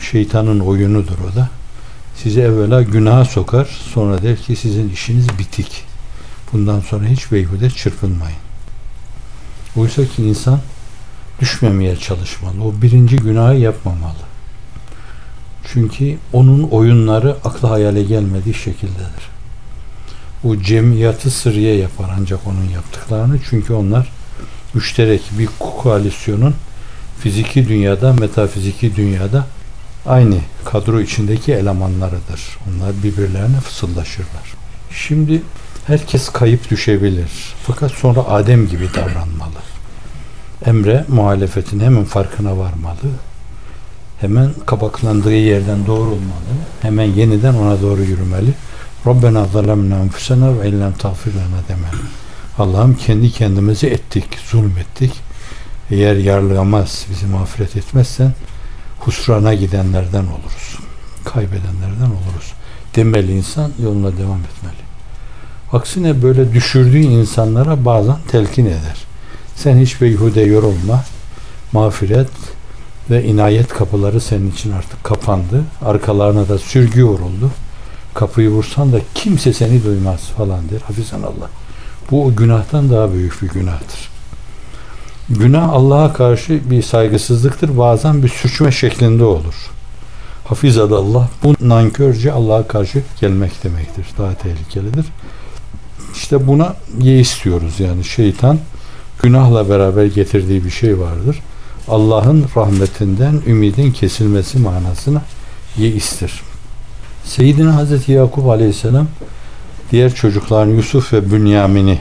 Şeytanın 0.00 0.60
oyunudur 0.60 1.18
o 1.32 1.36
da. 1.36 1.48
Sizi 2.16 2.40
evvela 2.40 2.82
günaha 2.82 3.24
sokar, 3.24 3.68
sonra 3.94 4.22
der 4.22 4.36
ki 4.36 4.56
sizin 4.56 4.88
işiniz 4.88 5.38
bitik. 5.38 5.84
Bundan 6.52 6.80
sonra 6.80 7.06
hiç 7.06 7.32
beyhude 7.32 7.70
çırpınmayın. 7.70 8.38
Oysa 9.76 10.04
ki 10.04 10.22
insan 10.22 10.60
düşmemeye 11.40 11.96
çalışmalı. 11.96 12.64
O 12.64 12.82
birinci 12.82 13.16
günahı 13.16 13.54
yapmamalı. 13.54 14.24
Çünkü 15.72 16.18
onun 16.32 16.62
oyunları 16.62 17.36
akla 17.44 17.70
hayale 17.70 18.02
gelmediği 18.02 18.54
şekildedir. 18.54 19.34
O 20.44 20.56
cemiyatı 20.56 21.30
sırriye 21.30 21.76
yapar 21.76 22.10
ancak 22.20 22.46
onun 22.46 22.68
yaptıklarını. 22.74 23.38
Çünkü 23.50 23.72
onlar 23.72 24.12
müşterek 24.74 25.22
bir 25.38 25.48
koalisyonun 25.58 26.54
fiziki 27.20 27.68
dünyada, 27.68 28.12
metafiziki 28.12 28.96
dünyada 28.96 29.46
aynı 30.06 30.36
kadro 30.64 31.00
içindeki 31.00 31.52
elemanlarıdır. 31.52 32.58
Onlar 32.68 32.92
birbirlerine 33.02 33.60
fısıldaşırlar. 33.60 34.54
Şimdi 34.90 35.42
herkes 35.86 36.28
kayıp 36.28 36.70
düşebilir. 36.70 37.30
Fakat 37.66 37.92
sonra 37.92 38.20
Adem 38.20 38.68
gibi 38.68 38.88
davranmalı. 38.94 39.73
Emre 40.66 41.04
muhalefetin 41.08 41.80
hemen 41.80 42.04
farkına 42.04 42.58
varmalı. 42.58 43.10
Hemen 44.20 44.50
kabaklandığı 44.66 45.34
yerden 45.34 45.86
doğrulmalı. 45.86 46.54
Hemen 46.82 47.04
yeniden 47.04 47.54
ona 47.54 47.82
doğru 47.82 48.02
yürümeli. 48.02 48.54
Rabbena 49.06 49.46
zalemna 49.46 49.98
enfusena 49.98 50.60
ve 50.60 50.68
ellem 50.68 50.92
tağfir 50.92 51.32
demeli. 51.68 52.02
Allah'ım 52.58 52.94
kendi 52.94 53.30
kendimizi 53.30 53.86
ettik, 53.86 54.24
zulmettik. 54.50 55.12
Eğer 55.90 56.16
yarlamaz, 56.16 57.06
bizi 57.10 57.26
mağfiret 57.26 57.76
etmezsen 57.76 58.32
husrana 59.00 59.54
gidenlerden 59.54 60.24
oluruz. 60.24 60.78
Kaybedenlerden 61.24 62.06
oluruz. 62.06 62.52
demeli 62.96 63.32
insan 63.32 63.70
yoluna 63.82 64.16
devam 64.18 64.40
etmeli. 64.40 64.84
Aksine 65.72 66.22
böyle 66.22 66.52
düşürdüğü 66.52 66.98
insanlara 66.98 67.84
bazen 67.84 68.16
telkin 68.28 68.66
eder. 68.66 69.13
Sen 69.56 69.78
hiç 69.78 70.00
beyhude 70.00 70.40
yorulma. 70.40 71.04
Mağfiret 71.72 72.28
ve 73.10 73.24
inayet 73.24 73.68
kapıları 73.68 74.20
senin 74.20 74.50
için 74.50 74.72
artık 74.72 75.04
kapandı. 75.04 75.64
Arkalarına 75.84 76.48
da 76.48 76.58
sürgü 76.58 77.04
vuruldu. 77.04 77.50
Kapıyı 78.14 78.50
vursan 78.50 78.92
da 78.92 79.00
kimse 79.14 79.52
seni 79.52 79.84
duymaz 79.84 80.20
falan 80.20 80.68
der. 80.68 80.80
Hafizan 80.80 81.22
Allah. 81.22 81.50
Bu 82.10 82.36
günahtan 82.36 82.90
daha 82.90 83.12
büyük 83.12 83.42
bir 83.42 83.48
günahtır. 83.48 84.08
Günah 85.28 85.68
Allah'a 85.68 86.12
karşı 86.12 86.70
bir 86.70 86.82
saygısızlıktır. 86.82 87.78
Bazen 87.78 88.22
bir 88.22 88.28
sürçme 88.28 88.72
şeklinde 88.72 89.24
olur. 89.24 89.70
Hafizadı 90.44 90.96
Allah. 90.96 91.28
Bu 91.42 91.54
nankörce 91.60 92.32
Allah'a 92.32 92.68
karşı 92.68 93.02
gelmek 93.20 93.64
demektir. 93.64 94.06
Daha 94.18 94.34
tehlikelidir. 94.34 95.06
İşte 96.14 96.46
buna 96.46 96.74
ye 97.00 97.20
istiyoruz 97.20 97.80
yani 97.80 98.04
şeytan 98.04 98.58
günahla 99.24 99.68
beraber 99.68 100.04
getirdiği 100.04 100.64
bir 100.64 100.70
şey 100.70 100.98
vardır. 101.00 101.40
Allah'ın 101.88 102.44
rahmetinden 102.56 103.40
ümidin 103.46 103.92
kesilmesi 103.92 104.58
manasına 104.58 105.22
ye 105.78 105.88
istir. 105.88 106.42
Seyyidina 107.24 107.76
Hazreti 107.76 108.12
Yakup 108.12 108.48
Aleyhisselam 108.48 109.06
diğer 109.92 110.14
çocukların 110.14 110.70
Yusuf 110.70 111.12
ve 111.12 111.32
Bünyamin'i 111.32 111.98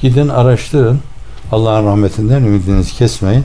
gidin 0.00 0.28
araştırın. 0.28 1.00
Allah'ın 1.52 1.86
rahmetinden 1.86 2.42
ümidinizi 2.42 2.92
kesmeyin. 2.92 3.44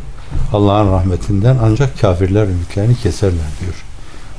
Allah'ın 0.54 0.92
rahmetinden 0.92 1.58
ancak 1.64 2.02
kafirler 2.02 2.44
ümitlerini 2.44 2.96
keserler 2.96 3.50
diyor. 3.62 3.84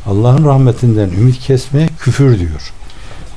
Allah'ın 0.06 0.44
rahmetinden 0.44 1.08
ümit 1.08 1.38
kesmeye 1.38 1.88
küfür 1.98 2.38
diyor. 2.38 2.72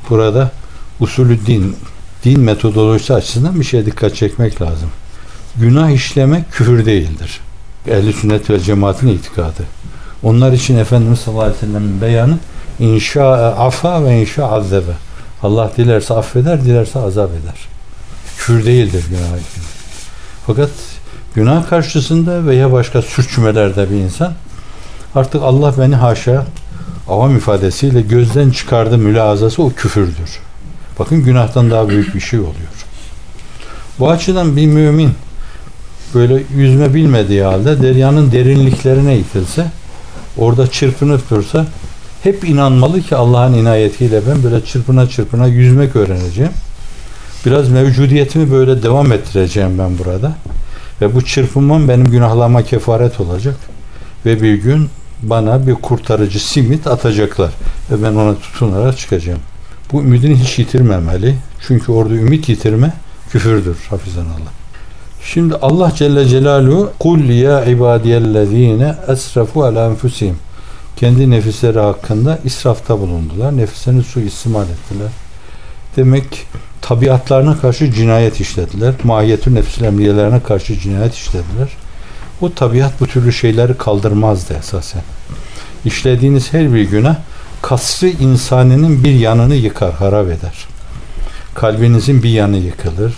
Burada 0.10 0.52
usulü 1.00 1.46
din, 1.46 1.76
din 2.24 2.40
metodolojisi 2.40 3.14
açısından 3.14 3.60
bir 3.60 3.66
şeye 3.66 3.86
dikkat 3.86 4.16
çekmek 4.16 4.62
lazım. 4.62 4.90
Günah 5.60 5.90
işlemek 5.90 6.52
küfür 6.52 6.86
değildir. 6.86 7.40
Ehli 7.88 8.14
sünnet 8.14 8.50
ve 8.50 8.60
cemaatin 8.60 9.08
itikadı. 9.08 9.64
Onlar 10.24 10.52
için 10.52 10.78
Efendimiz 10.78 11.20
sallallahu 11.20 11.44
aleyhi 11.44 11.58
ve 11.58 11.66
sellem'in 11.66 12.02
beyanı 12.02 12.38
inşa 12.80 13.34
afa 13.54 14.06
ve 14.06 14.22
inşa 14.22 14.52
azzebe. 14.52 14.92
Allah 15.44 15.72
dilerse 15.78 16.14
affeder, 16.14 16.66
dilerse 16.66 17.00
azap 17.00 17.30
eder. 17.30 17.68
Küfür 18.38 18.66
değildir 18.66 19.04
günah 19.10 19.22
işlemek. 19.22 19.70
Fakat 20.48 20.70
günah 21.36 21.70
karşısında 21.70 22.46
veya 22.46 22.72
başka 22.72 23.02
sürçmelerde 23.02 23.90
bir 23.90 23.96
insan 23.96 24.34
artık 25.16 25.44
Allah 25.44 25.74
beni 25.78 25.96
haşa 25.96 26.46
avam 27.10 27.38
ifadesiyle 27.38 28.02
gözden 28.02 28.52
çıkardı 28.52 28.98
mülazası 28.98 29.64
o 29.64 29.74
küfürdür. 29.74 30.40
Bakın 31.00 31.24
günahtan 31.24 31.72
daha 31.72 31.90
büyük 31.90 32.16
bir 32.16 32.20
şey 32.20 32.40
oluyor. 32.40 32.86
Bu 34.00 34.10
açıdan 34.10 34.58
bir 34.58 34.68
mümin 34.68 35.12
böyle 36.16 36.44
yüzme 36.56 36.94
bilmediği 36.94 37.44
halde 37.44 37.82
deryanın 37.82 38.32
derinliklerine 38.32 39.18
itilse 39.18 39.66
orada 40.38 40.68
çırpınıp 40.68 41.30
dursa 41.30 41.66
hep 42.24 42.44
inanmalı 42.44 43.02
ki 43.02 43.16
Allah'ın 43.16 43.54
inayetiyle 43.54 44.22
ben 44.30 44.44
böyle 44.44 44.66
çırpına 44.66 45.10
çırpına 45.10 45.48
yüzmek 45.48 45.96
öğreneceğim. 45.96 46.52
Biraz 47.46 47.70
mevcudiyetimi 47.70 48.52
böyle 48.52 48.84
devam 48.84 49.12
ettireceğim 49.12 49.78
ben 49.80 49.98
burada. 49.98 50.36
Ve 51.02 51.16
bu 51.16 51.22
çırpınmam 51.26 51.88
benim 51.88 52.08
günahlarıma 52.08 52.64
kefaret 52.64 53.20
olacak. 53.20 53.56
Ve 54.26 54.42
bir 54.42 54.54
gün 54.54 54.90
bana 55.22 55.68
bir 55.68 55.74
kurtarıcı 55.74 56.48
simit 56.48 56.88
atacaklar. 56.88 57.52
Ve 57.92 58.04
ben 58.04 58.16
ona 58.16 58.36
tutunarak 58.36 58.98
çıkacağım. 58.98 59.40
Bu 59.92 60.02
ümidini 60.02 60.36
hiç 60.36 60.60
yitirmemeli. 60.60 61.36
Çünkü 61.68 61.92
orada 61.92 62.14
ümit 62.14 62.50
yitirme 62.50 62.94
küfürdür. 63.32 63.78
Hafizan 63.90 64.26
Allah. 64.26 64.65
Şimdi 65.34 65.56
Allah 65.56 65.92
Celle 65.96 66.28
Celaluhu 66.28 66.92
kul 67.00 67.20
ya 67.20 67.66
ibadiyellezine 67.66 68.96
esrafu 69.08 69.64
ala 69.64 69.86
enfusihim 69.86 70.38
kendi 70.96 71.30
nefisleri 71.30 71.80
hakkında 71.80 72.40
israfta 72.44 73.00
bulundular. 73.00 73.58
Nefislerini 73.58 74.04
su 74.04 74.20
istimal 74.20 74.64
ettiler. 74.64 75.10
Demek 75.96 76.48
tabiatlarına 76.82 77.58
karşı 77.58 77.92
cinayet 77.92 78.40
işlediler. 78.40 78.94
Mahiyetü 79.04 79.56
nefsil 79.56 79.84
emriyelerine 79.84 80.44
karşı 80.44 80.80
cinayet 80.80 81.14
işlediler. 81.14 81.70
O 82.42 82.54
tabiat 82.54 83.02
bu 83.02 83.08
türlü 83.08 83.34
şeyleri 83.34 83.78
kaldırmazdı 83.78 84.54
esasen. 84.54 85.02
İşlediğiniz 85.86 86.54
her 86.54 86.74
bir 86.74 86.84
günah 86.84 87.16
kasrı 87.62 88.08
insanının 88.08 89.04
bir 89.04 89.14
yanını 89.14 89.56
yıkar, 89.56 89.94
harap 89.94 90.28
eder. 90.28 90.68
Kalbinizin 91.54 92.24
bir 92.24 92.30
yanı 92.30 92.58
yıkılır. 92.58 93.14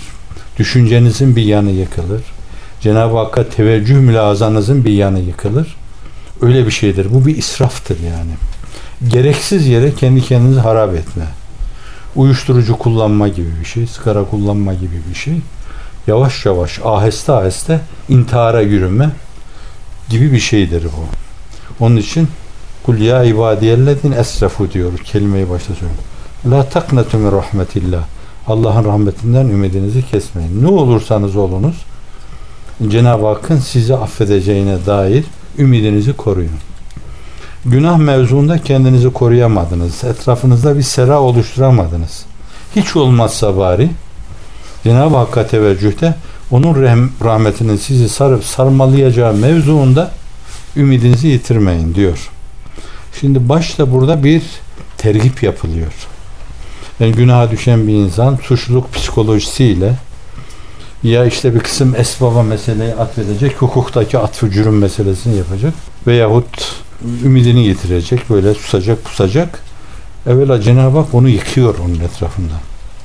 Düşüncenizin 0.58 1.36
bir 1.36 1.44
yanı 1.44 1.72
yıkılır. 1.72 2.22
Cenab-ı 2.82 3.18
Hakk'a 3.18 3.50
teveccüh 3.50 3.96
mülazanızın 3.96 4.86
bir 4.86 4.92
yanı 4.92 5.20
yıkılır. 5.20 5.76
Öyle 6.42 6.66
bir 6.66 6.72
şeydir. 6.72 7.08
Bu 7.14 7.26
bir 7.26 7.38
israftır 7.38 7.98
yani. 8.00 8.32
Gereksiz 9.08 9.68
yere 9.68 9.94
kendi 9.94 10.22
kendinizi 10.22 10.60
harap 10.60 10.96
etme. 10.96 11.26
Uyuşturucu 12.16 12.78
kullanma 12.78 13.28
gibi 13.28 13.50
bir 13.60 13.66
şey, 13.66 13.88
sigara 13.88 14.24
kullanma 14.24 14.74
gibi 14.74 15.02
bir 15.10 15.16
şey. 15.16 15.42
Yavaş 16.08 16.46
yavaş, 16.46 16.80
aheste 16.84 17.32
aheste 17.32 17.80
intihara 18.10 18.62
yürüme 18.62 19.10
gibi 20.10 20.32
bir 20.32 20.40
şeydir 20.40 20.84
bu. 20.84 21.06
Onun 21.86 21.98
için 21.98 22.28
Kul 22.88 22.98
ya 22.98 23.24
ibadiyellezin 23.24 24.12
esrafu 24.12 24.72
diyor. 24.72 24.98
Kelimeyi 24.98 25.50
başta 25.50 25.74
söylüyorum. 25.74 26.04
La 26.46 26.70
taknetu 26.70 27.18
min 27.18 27.32
rahmetillah. 27.32 28.04
Allah'ın 28.48 28.86
rahmetinden 28.86 29.46
ümidinizi 29.46 30.06
kesmeyin. 30.06 30.64
Ne 30.64 30.68
olursanız 30.68 31.36
olunuz 31.36 31.76
Cenab-ı 32.88 33.26
Hakk'ın 33.26 33.60
sizi 33.60 33.96
affedeceğine 33.96 34.86
dair 34.86 35.26
ümidinizi 35.58 36.14
koruyun. 36.14 36.52
Günah 37.66 37.98
mevzuunda 37.98 38.58
kendinizi 38.64 39.14
koruyamadınız. 39.14 40.04
Etrafınızda 40.04 40.78
bir 40.78 40.84
sera 40.84 41.22
oluşturamadınız. 41.22 42.26
Hiç 42.76 42.96
olmazsa 42.96 43.58
bari 43.58 43.90
Cenab-ı 44.84 45.18
Hakk'a 45.18 45.48
teveccühte 45.48 46.16
onun 46.52 46.76
rahmetinin 47.24 47.78
sizi 47.78 48.10
sarıp 48.10 48.44
sarmalayacağı 48.44 49.34
mevzuunda 49.34 50.12
ümidinizi 50.76 51.28
yitirmeyin 51.28 51.96
diyor. 51.96 52.30
Şimdi 53.20 53.50
başta 53.50 53.92
burada 53.92 54.24
bir 54.24 54.44
tergip 54.98 55.44
yapılıyor. 55.44 55.94
Yani 57.00 57.12
günaha 57.12 57.52
düşen 57.52 57.88
bir 57.88 57.94
insan 57.94 58.36
suçluluk 58.36 58.94
psikolojisiyle 58.94 59.94
ya 61.04 61.26
işte 61.26 61.56
bir 61.56 61.60
kısım 61.60 61.96
esbaba 61.98 62.44
meseleyi 62.44 62.96
atfedecek, 62.96 63.62
hukuktaki 63.62 64.18
atfı 64.18 64.52
cürüm 64.52 64.78
meselesini 64.78 65.38
yapacak 65.38 65.74
veyahut 66.08 66.76
ümidini 67.24 67.64
getirecek, 67.64 68.30
böyle 68.30 68.54
susacak, 68.54 69.04
pusacak. 69.04 69.60
Evvela 70.28 70.62
Cenab-ı 70.62 70.98
Hak 70.98 71.14
onu 71.14 71.30
yıkıyor 71.30 71.76
onun 71.86 72.00
etrafında. 72.00 72.54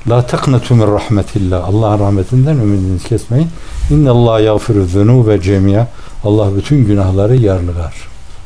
La 0.09 0.25
taknatu 0.27 0.75
min 0.75 0.87
rahmetillah. 0.87 1.67
Allah'ın 1.67 1.99
rahmetinden 1.99 2.55
ümidinizi 2.55 3.07
kesmeyin. 3.07 3.49
İnne 3.89 4.09
Allah 4.09 4.39
yağfiru 4.39 4.85
zunube 4.85 5.41
cemiya. 5.41 5.87
Allah 6.23 6.55
bütün 6.55 6.85
günahları 6.85 7.35
yarlıgar. 7.35 7.93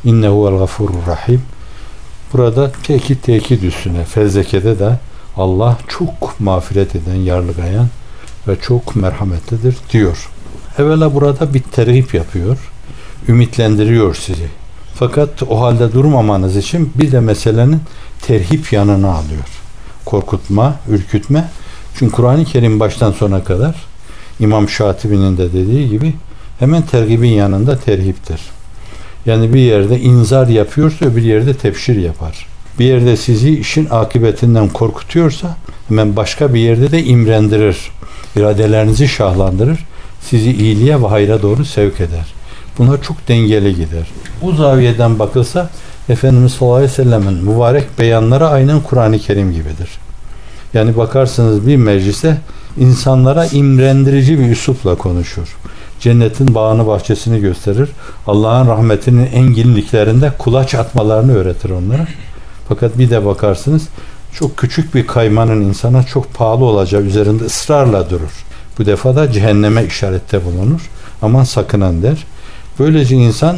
İnnehu 0.04 0.48
el 0.48 0.58
gafurur 0.58 1.06
rahim. 1.06 1.42
Burada 2.32 2.72
tekit 2.72 3.22
tekit 3.22 3.64
üstüne 3.64 4.04
fezlekede 4.04 4.78
de 4.78 4.98
Allah 5.38 5.78
çok 5.88 6.40
mağfiret 6.40 6.96
eden, 6.96 7.14
yarlıgayan 7.14 7.88
ve 8.48 8.56
çok 8.60 8.96
merhametlidir 8.96 9.76
diyor. 9.92 10.28
Evvela 10.78 11.14
burada 11.14 11.54
bir 11.54 11.62
terhip 11.62 12.14
yapıyor. 12.14 12.56
Ümitlendiriyor 13.28 14.14
sizi. 14.14 14.46
Fakat 14.94 15.42
o 15.42 15.60
halde 15.60 15.92
durmamanız 15.92 16.56
için 16.56 16.92
bir 16.94 17.12
de 17.12 17.20
meselenin 17.20 17.80
terhip 18.22 18.72
yanına 18.72 19.10
alıyor. 19.10 19.48
Korkutma, 20.04 20.74
ürkütme. 20.88 21.48
Çünkü 21.98 22.12
Kur'an-ı 22.12 22.44
Kerim 22.44 22.80
baştan 22.80 23.12
sona 23.12 23.44
kadar 23.44 23.74
İmam 24.40 24.68
Şatibi'nin 24.68 25.36
de 25.38 25.52
dediği 25.52 25.88
gibi 25.88 26.14
hemen 26.58 26.82
tergibin 26.82 27.28
yanında 27.28 27.78
terhiptir. 27.78 28.40
Yani 29.26 29.54
bir 29.54 29.60
yerde 29.60 30.00
inzar 30.00 30.46
yapıyorsa 30.46 31.16
bir 31.16 31.22
yerde 31.22 31.54
tepşir 31.54 31.96
yapar. 31.96 32.46
Bir 32.78 32.84
yerde 32.84 33.16
sizi 33.16 33.60
işin 33.60 33.88
akıbetinden 33.90 34.68
korkutuyorsa 34.68 35.56
hemen 35.88 36.16
başka 36.16 36.54
bir 36.54 36.60
yerde 36.60 36.90
de 36.90 37.04
imrendirir. 37.04 37.90
İradelerinizi 38.36 39.08
şahlandırır. 39.08 39.78
Sizi 40.20 40.50
iyiliğe 40.50 41.02
ve 41.02 41.06
hayra 41.06 41.42
doğru 41.42 41.64
sevk 41.64 42.00
eder. 42.00 42.34
Buna 42.78 43.02
çok 43.02 43.28
dengeli 43.28 43.74
gider. 43.74 44.10
Bu 44.42 44.52
zaviyeden 44.52 45.18
bakılsa 45.18 45.70
Efendimiz 46.08 46.52
sallallahu 46.52 46.76
aleyhi 46.76 46.92
ve 46.92 46.94
sellemin 46.94 47.34
mübarek 47.34 47.98
beyanları 47.98 48.48
aynen 48.48 48.80
Kur'an-ı 48.80 49.18
Kerim 49.18 49.52
gibidir. 49.52 49.90
Yani 50.74 50.96
bakarsınız 50.96 51.66
bir 51.66 51.76
meclise 51.76 52.38
insanlara 52.78 53.46
imrendirici 53.46 54.38
bir 54.38 54.50
üslupla 54.50 54.94
konuşur 54.94 55.56
cennetin 56.00 56.54
bağını 56.54 56.86
bahçesini 56.86 57.40
gösterir. 57.40 57.88
Allah'ın 58.26 58.68
rahmetinin 58.68 59.26
enginliklerinde 59.26 60.32
kulaç 60.38 60.74
atmalarını 60.74 61.36
öğretir 61.36 61.70
onlara. 61.70 62.06
Fakat 62.68 62.98
bir 62.98 63.10
de 63.10 63.24
bakarsınız 63.24 63.88
çok 64.34 64.56
küçük 64.56 64.94
bir 64.94 65.06
kaymanın 65.06 65.60
insana 65.60 66.02
çok 66.02 66.34
pahalı 66.34 66.64
olacağı 66.64 67.02
üzerinde 67.02 67.44
ısrarla 67.44 68.10
durur. 68.10 68.44
Bu 68.78 68.86
defa 68.86 69.16
da 69.16 69.32
cehenneme 69.32 69.84
işarette 69.84 70.44
bulunur. 70.44 70.80
Aman 71.22 71.44
sakınan 71.44 72.02
der. 72.02 72.24
Böylece 72.78 73.16
insan 73.16 73.56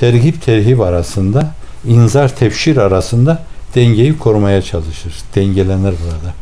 tergip 0.00 0.42
terhip 0.42 0.80
arasında, 0.80 1.50
inzar 1.84 2.36
tefşir 2.36 2.76
arasında 2.76 3.42
dengeyi 3.74 4.18
korumaya 4.18 4.62
çalışır. 4.62 5.14
Dengelenir 5.34 5.94
burada. 6.04 6.34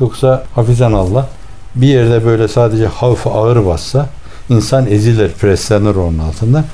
Yoksa 0.00 0.44
hafizan 0.54 0.92
Allah 0.92 1.28
bir 1.74 1.86
yerde 1.86 2.24
böyle 2.24 2.48
sadece 2.48 2.86
havf 2.86 3.26
ağır 3.26 3.66
bassa 3.66 4.08
insan 4.48 4.86
ezilir, 4.86 5.32
preslenir 5.32 5.94
onun 5.94 6.18
altında. 6.18 6.64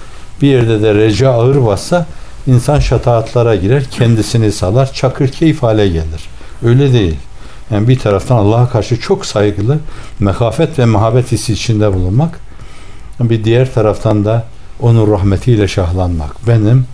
Bir 0.43 0.49
yerde 0.49 0.83
de 0.83 0.95
reca 0.95 1.31
ağır 1.31 1.67
bassa 1.67 2.07
insan 2.49 2.79
şataatlara 2.79 3.57
girer, 3.57 3.85
kendisini 3.91 4.53
salar, 4.53 4.93
çakır 4.93 5.29
keyif 5.29 5.63
hale 5.63 5.89
gelir. 5.89 6.29
Öyle 6.65 6.93
değil. 6.93 7.17
Yani 7.71 7.89
bir 7.89 7.99
taraftan 7.99 8.37
Allah'a 8.37 8.69
karşı 8.69 9.01
çok 9.01 9.27
saygılı, 9.27 9.79
mehafet 10.21 10.79
ve 10.79 10.85
muhabbet 10.85 11.33
hissi 11.33 11.53
içinde 11.53 11.95
bulunmak. 11.95 12.41
Bir 13.21 13.45
diğer 13.45 13.75
taraftan 13.75 14.25
da 14.25 14.45
onun 14.81 15.13
rahmetiyle 15.13 15.69
şahlanmak. 15.69 16.47
Benim 16.47 16.87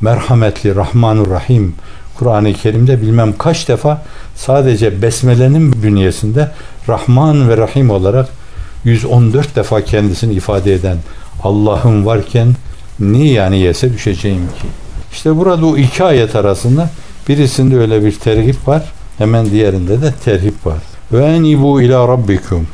merhametli, 0.00 0.76
Rahmanur 0.76 1.30
Rahim 1.30 1.74
Kur'an-ı 2.18 2.52
Kerim'de 2.52 3.02
bilmem 3.02 3.34
kaç 3.38 3.68
defa 3.68 4.02
sadece 4.36 5.02
Besmele'nin 5.02 5.82
bünyesinde 5.82 6.50
Rahman 6.88 7.48
ve 7.48 7.56
Rahim 7.56 7.90
olarak 7.90 8.28
114 8.84 9.56
defa 9.56 9.84
kendisini 9.84 10.34
ifade 10.34 10.74
eden 10.74 10.96
Allah'ım 11.42 12.06
varken 12.06 12.54
niye 13.00 13.32
yani 13.32 13.58
yese 13.58 13.92
düşeceğim 13.92 14.46
ki? 14.46 14.81
İşte 15.12 15.36
burada 15.36 15.66
o 15.66 15.76
iki 15.76 16.04
ayet 16.04 16.36
arasında 16.36 16.90
birisinde 17.28 17.78
öyle 17.78 18.04
bir 18.04 18.12
terhip 18.12 18.68
var. 18.68 18.92
Hemen 19.18 19.50
diğerinde 19.50 20.02
de 20.02 20.12
terhip 20.24 20.66
var. 20.66 20.78
Ve 21.12 21.24
enibu 21.24 21.82
ila 21.82 22.08
rabbikum. 22.08 22.66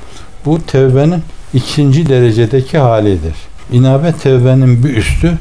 Bu 0.46 0.62
tevbenin 0.62 1.22
ikinci 1.54 2.08
derecedeki 2.08 2.78
halidir. 2.78 3.34
İnabe 3.72 4.12
tevbenin 4.12 4.84
bir 4.84 4.96
üstü 4.96 5.38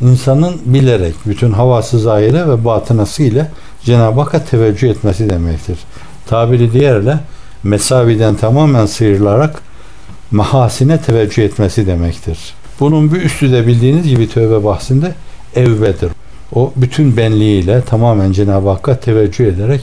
insanın 0.00 0.56
bilerek 0.64 1.14
bütün 1.26 1.52
havası 1.52 1.98
zahire 1.98 2.48
ve 2.48 2.64
batınası 2.64 3.22
ile 3.22 3.50
Cenab-ı 3.84 4.20
Hakk'a 4.20 4.44
teveccüh 4.44 4.90
etmesi 4.90 5.30
demektir. 5.30 5.78
Tabiri 6.26 6.72
diğerle 6.72 7.18
mesaviden 7.62 8.34
tamamen 8.34 8.86
sıyrılarak 8.86 9.62
mahasine 10.30 11.00
teveccüh 11.00 11.44
etmesi 11.44 11.86
demektir. 11.86 12.38
Bunun 12.80 13.14
bir 13.14 13.22
üstü 13.22 13.52
de 13.52 13.66
bildiğiniz 13.66 14.08
gibi 14.08 14.28
tövbe 14.28 14.64
bahsinde 14.64 15.14
evvedir. 15.56 16.10
O 16.56 16.72
bütün 16.76 17.16
benliğiyle 17.16 17.82
tamamen 17.82 18.32
Cenab-ı 18.32 18.68
Hakk'a 18.68 19.00
teveccüh 19.00 19.46
ederek 19.46 19.80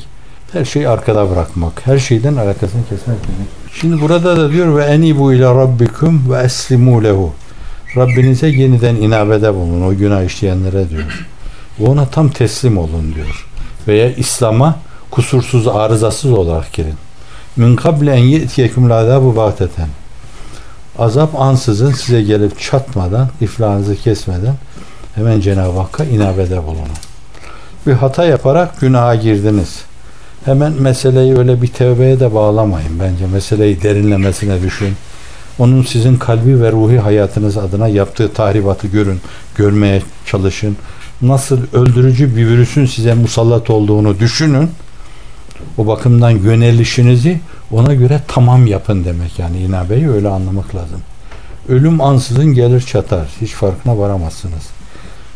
her 0.54 0.66
şeyi 0.66 0.90
arkada 0.90 1.30
bırakmak, 1.30 1.88
her 1.88 2.00
şeyden 2.00 2.36
alakasını 2.36 2.82
kesmek 2.90 3.18
demek. 3.24 3.48
Şimdi 3.74 4.02
burada 4.02 4.38
da 4.38 4.52
diyor 4.52 4.78
ve 4.78 4.86
enibu 4.86 5.34
ila 5.34 5.56
rabbikum 5.56 6.32
ve 6.32 6.38
eslimu 6.38 7.04
lehu. 7.04 7.34
Rabbinize 7.98 8.48
yeniden 8.48 8.96
inabede 8.96 9.54
bulun 9.54 9.82
o 9.82 9.96
günah 9.96 10.24
işleyenlere 10.24 10.90
diyor. 10.90 11.28
Ve 11.80 11.88
ona 11.88 12.06
tam 12.06 12.30
teslim 12.30 12.78
olun 12.78 13.16
diyor. 13.16 13.46
Veya 13.88 14.12
İslam'a 14.12 14.80
kusursuz, 15.12 15.68
arızasız 15.68 16.32
olarak 16.32 16.74
girin. 16.74 16.96
Min 17.58 17.76
kable 17.76 18.12
en 18.12 18.24
ye'tiyekum 18.24 18.90
bu 18.90 19.36
bahteten. 19.36 19.88
Azap 21.00 21.42
ansızın 21.42 21.92
size 21.92 22.22
gelip 22.22 22.60
çatmadan, 22.60 23.30
iflahınızı 23.42 23.96
kesmeden 23.96 24.56
hemen 25.16 25.40
Cenab-ı 25.40 25.80
Hakk'a 25.80 26.04
inabede 26.06 26.64
bulunun. 26.64 26.98
Bir 27.88 27.94
hata 27.94 28.26
yaparak 28.26 28.82
günaha 28.82 29.22
girdiniz. 29.22 29.84
Hemen 30.46 30.74
meseleyi 30.74 31.38
öyle 31.38 31.62
bir 31.62 31.68
tevbeye 31.68 32.20
de 32.20 32.34
bağlamayın 32.34 33.00
bence. 33.00 33.28
Meseleyi 33.28 33.82
derinlemesine 33.82 34.62
düşün. 34.62 34.94
Onun 35.60 35.84
sizin 35.84 36.16
kalbi 36.16 36.62
ve 36.62 36.72
ruhi 36.72 37.00
hayatınız 37.00 37.58
adına 37.58 37.88
yaptığı 37.88 38.34
tahribatı 38.34 38.88
görün, 38.88 39.22
görmeye 39.56 40.02
çalışın. 40.26 40.78
Nasıl 41.22 41.60
öldürücü 41.74 42.36
bir 42.36 42.48
virüsün 42.48 42.86
size 42.86 43.14
musallat 43.14 43.70
olduğunu 43.70 44.20
düşünün. 44.20 44.70
O 45.78 45.88
bakımdan 45.88 46.30
yönelişinizi 46.30 47.40
ona 47.72 47.94
göre 47.94 48.22
tamam 48.28 48.68
yapın 48.68 49.06
demek 49.06 49.40
yani 49.40 49.58
inabeyi 49.58 50.10
öyle 50.10 50.28
anlamak 50.28 50.76
lazım. 50.76 51.00
Ölüm 51.70 52.02
ansızın 52.02 52.54
gelir 52.54 52.82
çatar. 52.82 53.28
Hiç 53.42 53.52
farkına 53.52 53.98
varamazsınız. 53.98 54.64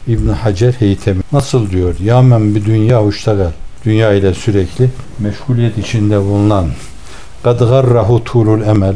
İbn 0.08 0.28
Hacer 0.28 0.74
Heytemi 0.74 1.22
nasıl 1.32 1.70
diyor? 1.70 1.96
Ya 2.00 2.22
men 2.22 2.56
bir 2.56 2.66
dünya 2.66 3.06
uştagal. 3.06 3.52
Dünya 3.86 4.14
ile 4.14 4.34
sürekli 4.34 4.90
meşguliyet 5.20 5.78
içinde 5.78 6.20
bulunan 6.20 6.68
kad 7.44 7.60
garrahu 7.60 8.24
tulul 8.24 8.62
emel 8.62 8.96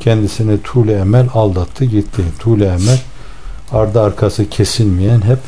kendisini 0.00 0.62
tuğle 0.62 0.92
emel 0.92 1.26
aldattı 1.34 1.84
gitti. 1.84 2.22
Tuğle 2.38 2.66
emel 2.66 2.98
ardı 3.72 4.00
arkası 4.00 4.48
kesilmeyen 4.48 5.20
hep 5.20 5.38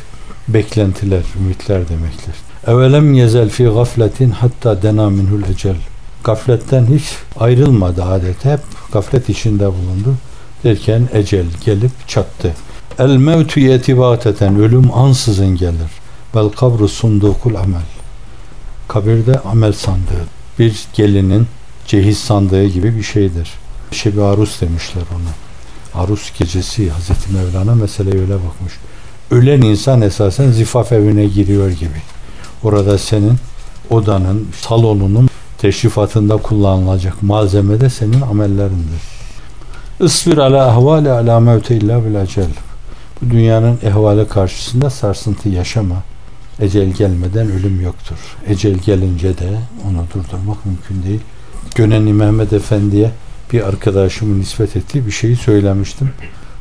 beklentiler, 0.47 1.23
ümitler 1.39 1.89
demektir. 1.89 2.35
Evelem 2.67 3.13
yezel 3.13 3.49
fi 3.49 3.63
gafletin 3.63 4.29
hatta 4.29 4.81
dena 4.81 5.09
minhul 5.09 5.43
ecel. 5.53 5.75
Gafletten 6.23 6.85
hiç 6.85 7.03
ayrılmadı 7.39 8.03
adet. 8.03 8.45
Hep 8.45 8.59
gaflet 8.91 9.29
içinde 9.29 9.67
bulundu. 9.67 10.15
Derken 10.63 11.09
ecel 11.13 11.45
gelip 11.65 12.07
çattı. 12.07 12.53
El 12.99 13.17
mevtü 13.17 13.59
yetibateten 13.59 14.59
ölüm 14.59 14.93
ansızın 14.93 15.55
gelir. 15.55 15.91
Bel 16.35 16.49
kabru 16.49 16.87
sundukul 16.87 17.55
amel. 17.55 17.81
Kabirde 18.87 19.39
amel 19.39 19.73
sandığı. 19.73 20.25
Bir 20.59 20.85
gelinin 20.93 21.47
cehiz 21.87 22.17
sandığı 22.17 22.65
gibi 22.65 22.95
bir 22.95 23.03
şeydir. 23.03 23.51
Şebi 23.91 24.21
Arus 24.21 24.61
demişler 24.61 25.03
ona. 25.15 26.03
Arus 26.03 26.37
gecesi 26.39 26.89
Hazreti 26.89 27.33
Mevlana 27.33 27.75
meseleye 27.75 28.21
öyle 28.21 28.35
bakmış. 28.35 28.73
Ölen 29.31 29.61
insan 29.61 30.01
esasen 30.01 30.51
zifaf 30.51 30.91
evine 30.91 31.25
giriyor 31.25 31.69
gibi. 31.69 32.01
Orada 32.63 32.97
senin 32.97 33.37
odanın, 33.89 34.47
salonunun 34.61 35.29
teşrifatında 35.57 36.37
kullanılacak 36.37 37.23
malzeme 37.23 37.81
de 37.81 37.89
senin 37.89 38.21
amellerindir. 38.21 39.01
Isbir 39.99 40.37
ala 40.37 40.67
ahvali 40.67 41.11
ala 41.11 41.39
mevte 41.39 41.75
illa 41.75 42.05
bil 42.05 42.21
acel. 42.21 42.49
Dünyanın 43.29 43.79
ehvali 43.83 44.27
karşısında 44.27 44.89
sarsıntı 44.89 45.49
yaşama. 45.49 46.03
Ecel 46.59 46.87
gelmeden 46.89 47.51
ölüm 47.51 47.81
yoktur. 47.81 48.15
Ecel 48.47 48.73
gelince 48.73 49.37
de 49.37 49.49
onu 49.87 50.05
durdurmak 50.13 50.65
mümkün 50.65 51.03
değil. 51.03 51.21
Göneni 51.75 52.13
Mehmet 52.13 52.53
Efendi'ye 52.53 53.11
bir 53.53 53.67
arkadaşımın 53.67 54.39
nispet 54.39 54.75
ettiği 54.75 55.05
bir 55.05 55.11
şeyi 55.11 55.35
söylemiştim. 55.35 56.09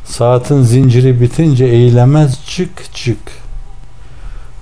Saatin 0.05 0.63
zinciri 0.63 1.21
bitince 1.21 1.65
eğilemez 1.65 2.47
çık 2.47 2.95
çık. 2.95 3.19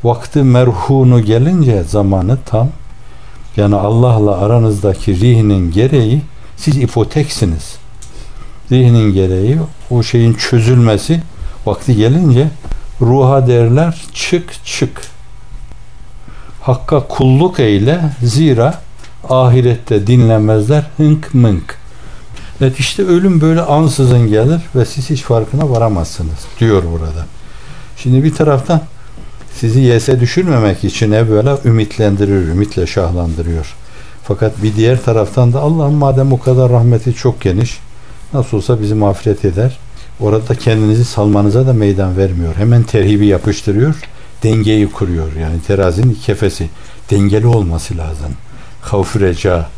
Vakti 0.05 0.43
merhunu 0.43 1.25
gelince 1.25 1.83
zamanı 1.83 2.39
tam. 2.47 2.69
Yani 3.57 3.75
Allah'la 3.75 4.41
aranızdaki 4.41 5.21
rihinin 5.21 5.73
gereği 5.73 6.23
siz 6.57 6.77
ipoteksiniz. 6.77 7.77
Rihinin 8.73 9.15
gereği 9.15 9.59
o 9.91 10.03
şeyin 10.03 10.35
çözülmesi 10.35 11.21
vakti 11.67 11.97
gelince 11.97 12.49
ruha 13.01 13.47
derler 13.47 14.05
çık 14.15 14.65
çık. 14.65 15.01
Hakka 16.61 17.07
kulluk 17.09 17.61
eyle 17.61 18.01
zira 18.23 18.81
ahirette 19.29 20.07
dinlemezler 20.07 20.87
hınk 20.97 21.35
mınk. 21.35 21.77
Evet 22.61 22.81
işte 22.81 23.03
ölüm 23.03 23.41
böyle 23.41 23.61
ansızın 23.61 24.29
gelir 24.29 24.61
ve 24.77 24.85
siz 24.85 25.11
hiç 25.11 25.23
farkına 25.23 25.71
varamazsınız 25.71 26.47
diyor 26.61 26.83
burada. 26.93 27.27
Şimdi 27.97 28.25
bir 28.25 28.35
taraftan 28.35 28.81
sizi 29.55 29.81
yese 29.81 30.21
düşürmemek 30.21 30.85
için 30.85 31.13
evvela 31.13 31.59
ümitlendirir, 31.65 32.49
ümitle 32.49 32.87
şahlandırıyor. 32.87 33.75
Fakat 34.25 34.63
bir 34.63 34.77
diğer 34.77 35.03
taraftan 35.03 35.53
da 35.53 35.61
Allah'ın 35.61 35.95
madem 35.95 36.33
o 36.33 36.41
kadar 36.41 36.73
rahmeti 36.73 37.15
çok 37.15 37.41
geniş, 37.41 37.79
nasıl 38.33 38.57
olsa 38.57 38.81
bizi 38.81 38.95
mağfiret 38.95 39.45
eder. 39.45 39.79
Orada 40.21 40.55
kendinizi 40.55 41.05
salmanıza 41.05 41.67
da 41.67 41.73
meydan 41.73 42.17
vermiyor. 42.17 42.55
Hemen 42.57 42.83
terhibi 42.83 43.27
yapıştırıyor, 43.27 43.95
dengeyi 44.43 44.91
kuruyor. 44.91 45.33
Yani 45.41 45.63
terazinin 45.67 46.15
kefesi 46.15 46.69
dengeli 47.11 47.47
olması 47.47 47.97
lazım. 47.97 48.33
Havf 48.81 49.17
reca, 49.17 49.69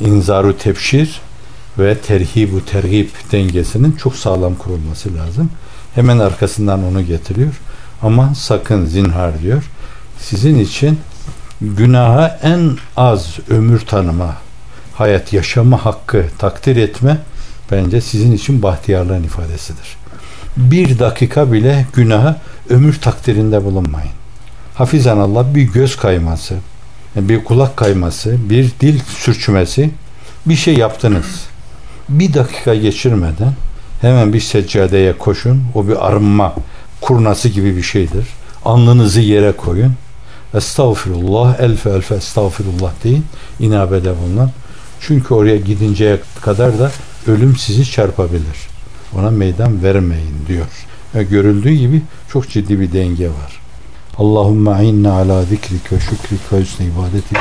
inzaru 0.00 0.58
tepşir 0.58 1.20
ve 1.78 1.98
terhibu 1.98 2.64
terhib 2.64 3.08
dengesinin 3.32 3.92
çok 3.92 4.16
sağlam 4.16 4.54
kurulması 4.54 5.14
lazım. 5.14 5.50
Hemen 5.94 6.18
arkasından 6.18 6.84
onu 6.84 7.06
getiriyor. 7.06 7.60
Ama 8.02 8.34
sakın 8.34 8.84
zinhar 8.84 9.42
diyor. 9.42 9.70
Sizin 10.18 10.58
için 10.58 10.98
günaha 11.60 12.38
en 12.42 12.70
az 12.96 13.38
ömür 13.48 13.80
tanıma, 13.80 14.36
hayat 14.94 15.32
yaşama 15.32 15.84
hakkı 15.84 16.24
takdir 16.38 16.76
etme 16.76 17.18
bence 17.70 18.00
sizin 18.00 18.32
için 18.32 18.62
bahtiyarlığın 18.62 19.22
ifadesidir. 19.22 19.96
Bir 20.56 20.98
dakika 20.98 21.52
bile 21.52 21.86
günaha 21.94 22.40
ömür 22.68 23.00
takdirinde 23.00 23.64
bulunmayın. 23.64 24.10
Hafizan 24.74 25.18
Allah 25.18 25.54
bir 25.54 25.62
göz 25.62 25.96
kayması, 25.96 26.54
bir 27.16 27.44
kulak 27.44 27.76
kayması, 27.76 28.36
bir 28.50 28.70
dil 28.80 29.00
sürçmesi, 29.08 29.90
bir 30.46 30.56
şey 30.56 30.74
yaptınız. 30.74 31.26
Bir 32.08 32.34
dakika 32.34 32.74
geçirmeden 32.74 33.52
hemen 34.00 34.32
bir 34.32 34.40
seccadeye 34.40 35.18
koşun. 35.18 35.62
O 35.74 35.88
bir 35.88 36.06
arınma 36.06 36.54
kurnası 37.00 37.48
gibi 37.48 37.76
bir 37.76 37.82
şeydir. 37.82 38.26
Alnınızı 38.64 39.20
yere 39.20 39.52
koyun. 39.52 39.94
Estağfirullah, 40.54 41.60
elfe 41.60 41.90
elfe 41.90 42.14
estağfirullah 42.14 42.92
deyin. 43.04 43.24
İnabede 43.60 44.12
bulunan. 44.18 44.50
Çünkü 45.00 45.34
oraya 45.34 45.56
gidinceye 45.56 46.18
kadar 46.40 46.78
da 46.78 46.90
ölüm 47.26 47.56
sizi 47.56 47.90
çarpabilir. 47.90 48.68
Ona 49.18 49.30
meydan 49.30 49.82
vermeyin 49.82 50.34
diyor. 50.48 50.66
Yani 51.14 51.28
görüldüğü 51.28 51.72
gibi 51.72 52.02
çok 52.28 52.48
ciddi 52.48 52.80
bir 52.80 52.92
denge 52.92 53.28
var. 53.28 53.60
Allahümme 54.18 54.84
inna 54.84 55.12
ala 55.12 55.44
zikrik 55.44 55.92
ve 55.92 56.00
şükrik 56.00 56.52
ve 56.52 56.60
hüsnü 56.60 56.86
ibadetik. 56.86 57.38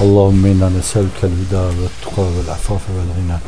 Allahümme 0.00 0.50
inna 0.50 0.70
neselkel 0.70 1.30
hüda 1.30 1.68
ve 1.68 1.88
tuka 2.02 2.22
ve 2.22 2.52
afafe 2.52 2.92
ve 2.92 3.20
gina. 3.20 3.40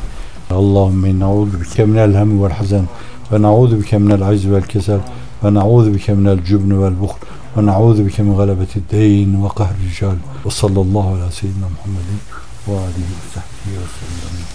Allahümme 0.51 1.11
inna 1.11 1.25
auzu 1.27 1.61
bike 1.61 1.85
minel 1.85 2.15
hem 2.15 2.43
vel 2.43 2.51
hazen 2.51 2.89
ve 3.33 3.43
na'udhu 3.43 3.81
bike 3.81 3.99
minel 3.99 4.29
acz 4.29 4.51
vel 4.51 4.63
kesel 4.63 5.01
ve 5.45 5.55
na'udhu 5.55 5.95
bike 5.95 6.15
minel 6.15 6.45
cübnü 6.45 6.83
vel 6.83 7.01
buhl 7.01 7.17
ve 7.57 7.67
na'udhu 7.67 8.07
bike 8.07 8.23
min 8.23 8.37
galebeti 8.37 8.81
deyn 8.91 9.45
ve 9.45 9.49
kahri 9.49 9.91
rical 9.91 10.17
ve 10.47 10.51
sallallahu 10.51 11.09
ala 11.09 11.31
seyyidina 11.31 11.67
Muhammedin 11.69 12.21
ve 12.69 12.73
alihi 12.73 13.13
ve 13.13 13.29
sahbihi 13.35 13.81
ve 13.81 13.87
sellem. 13.99 14.52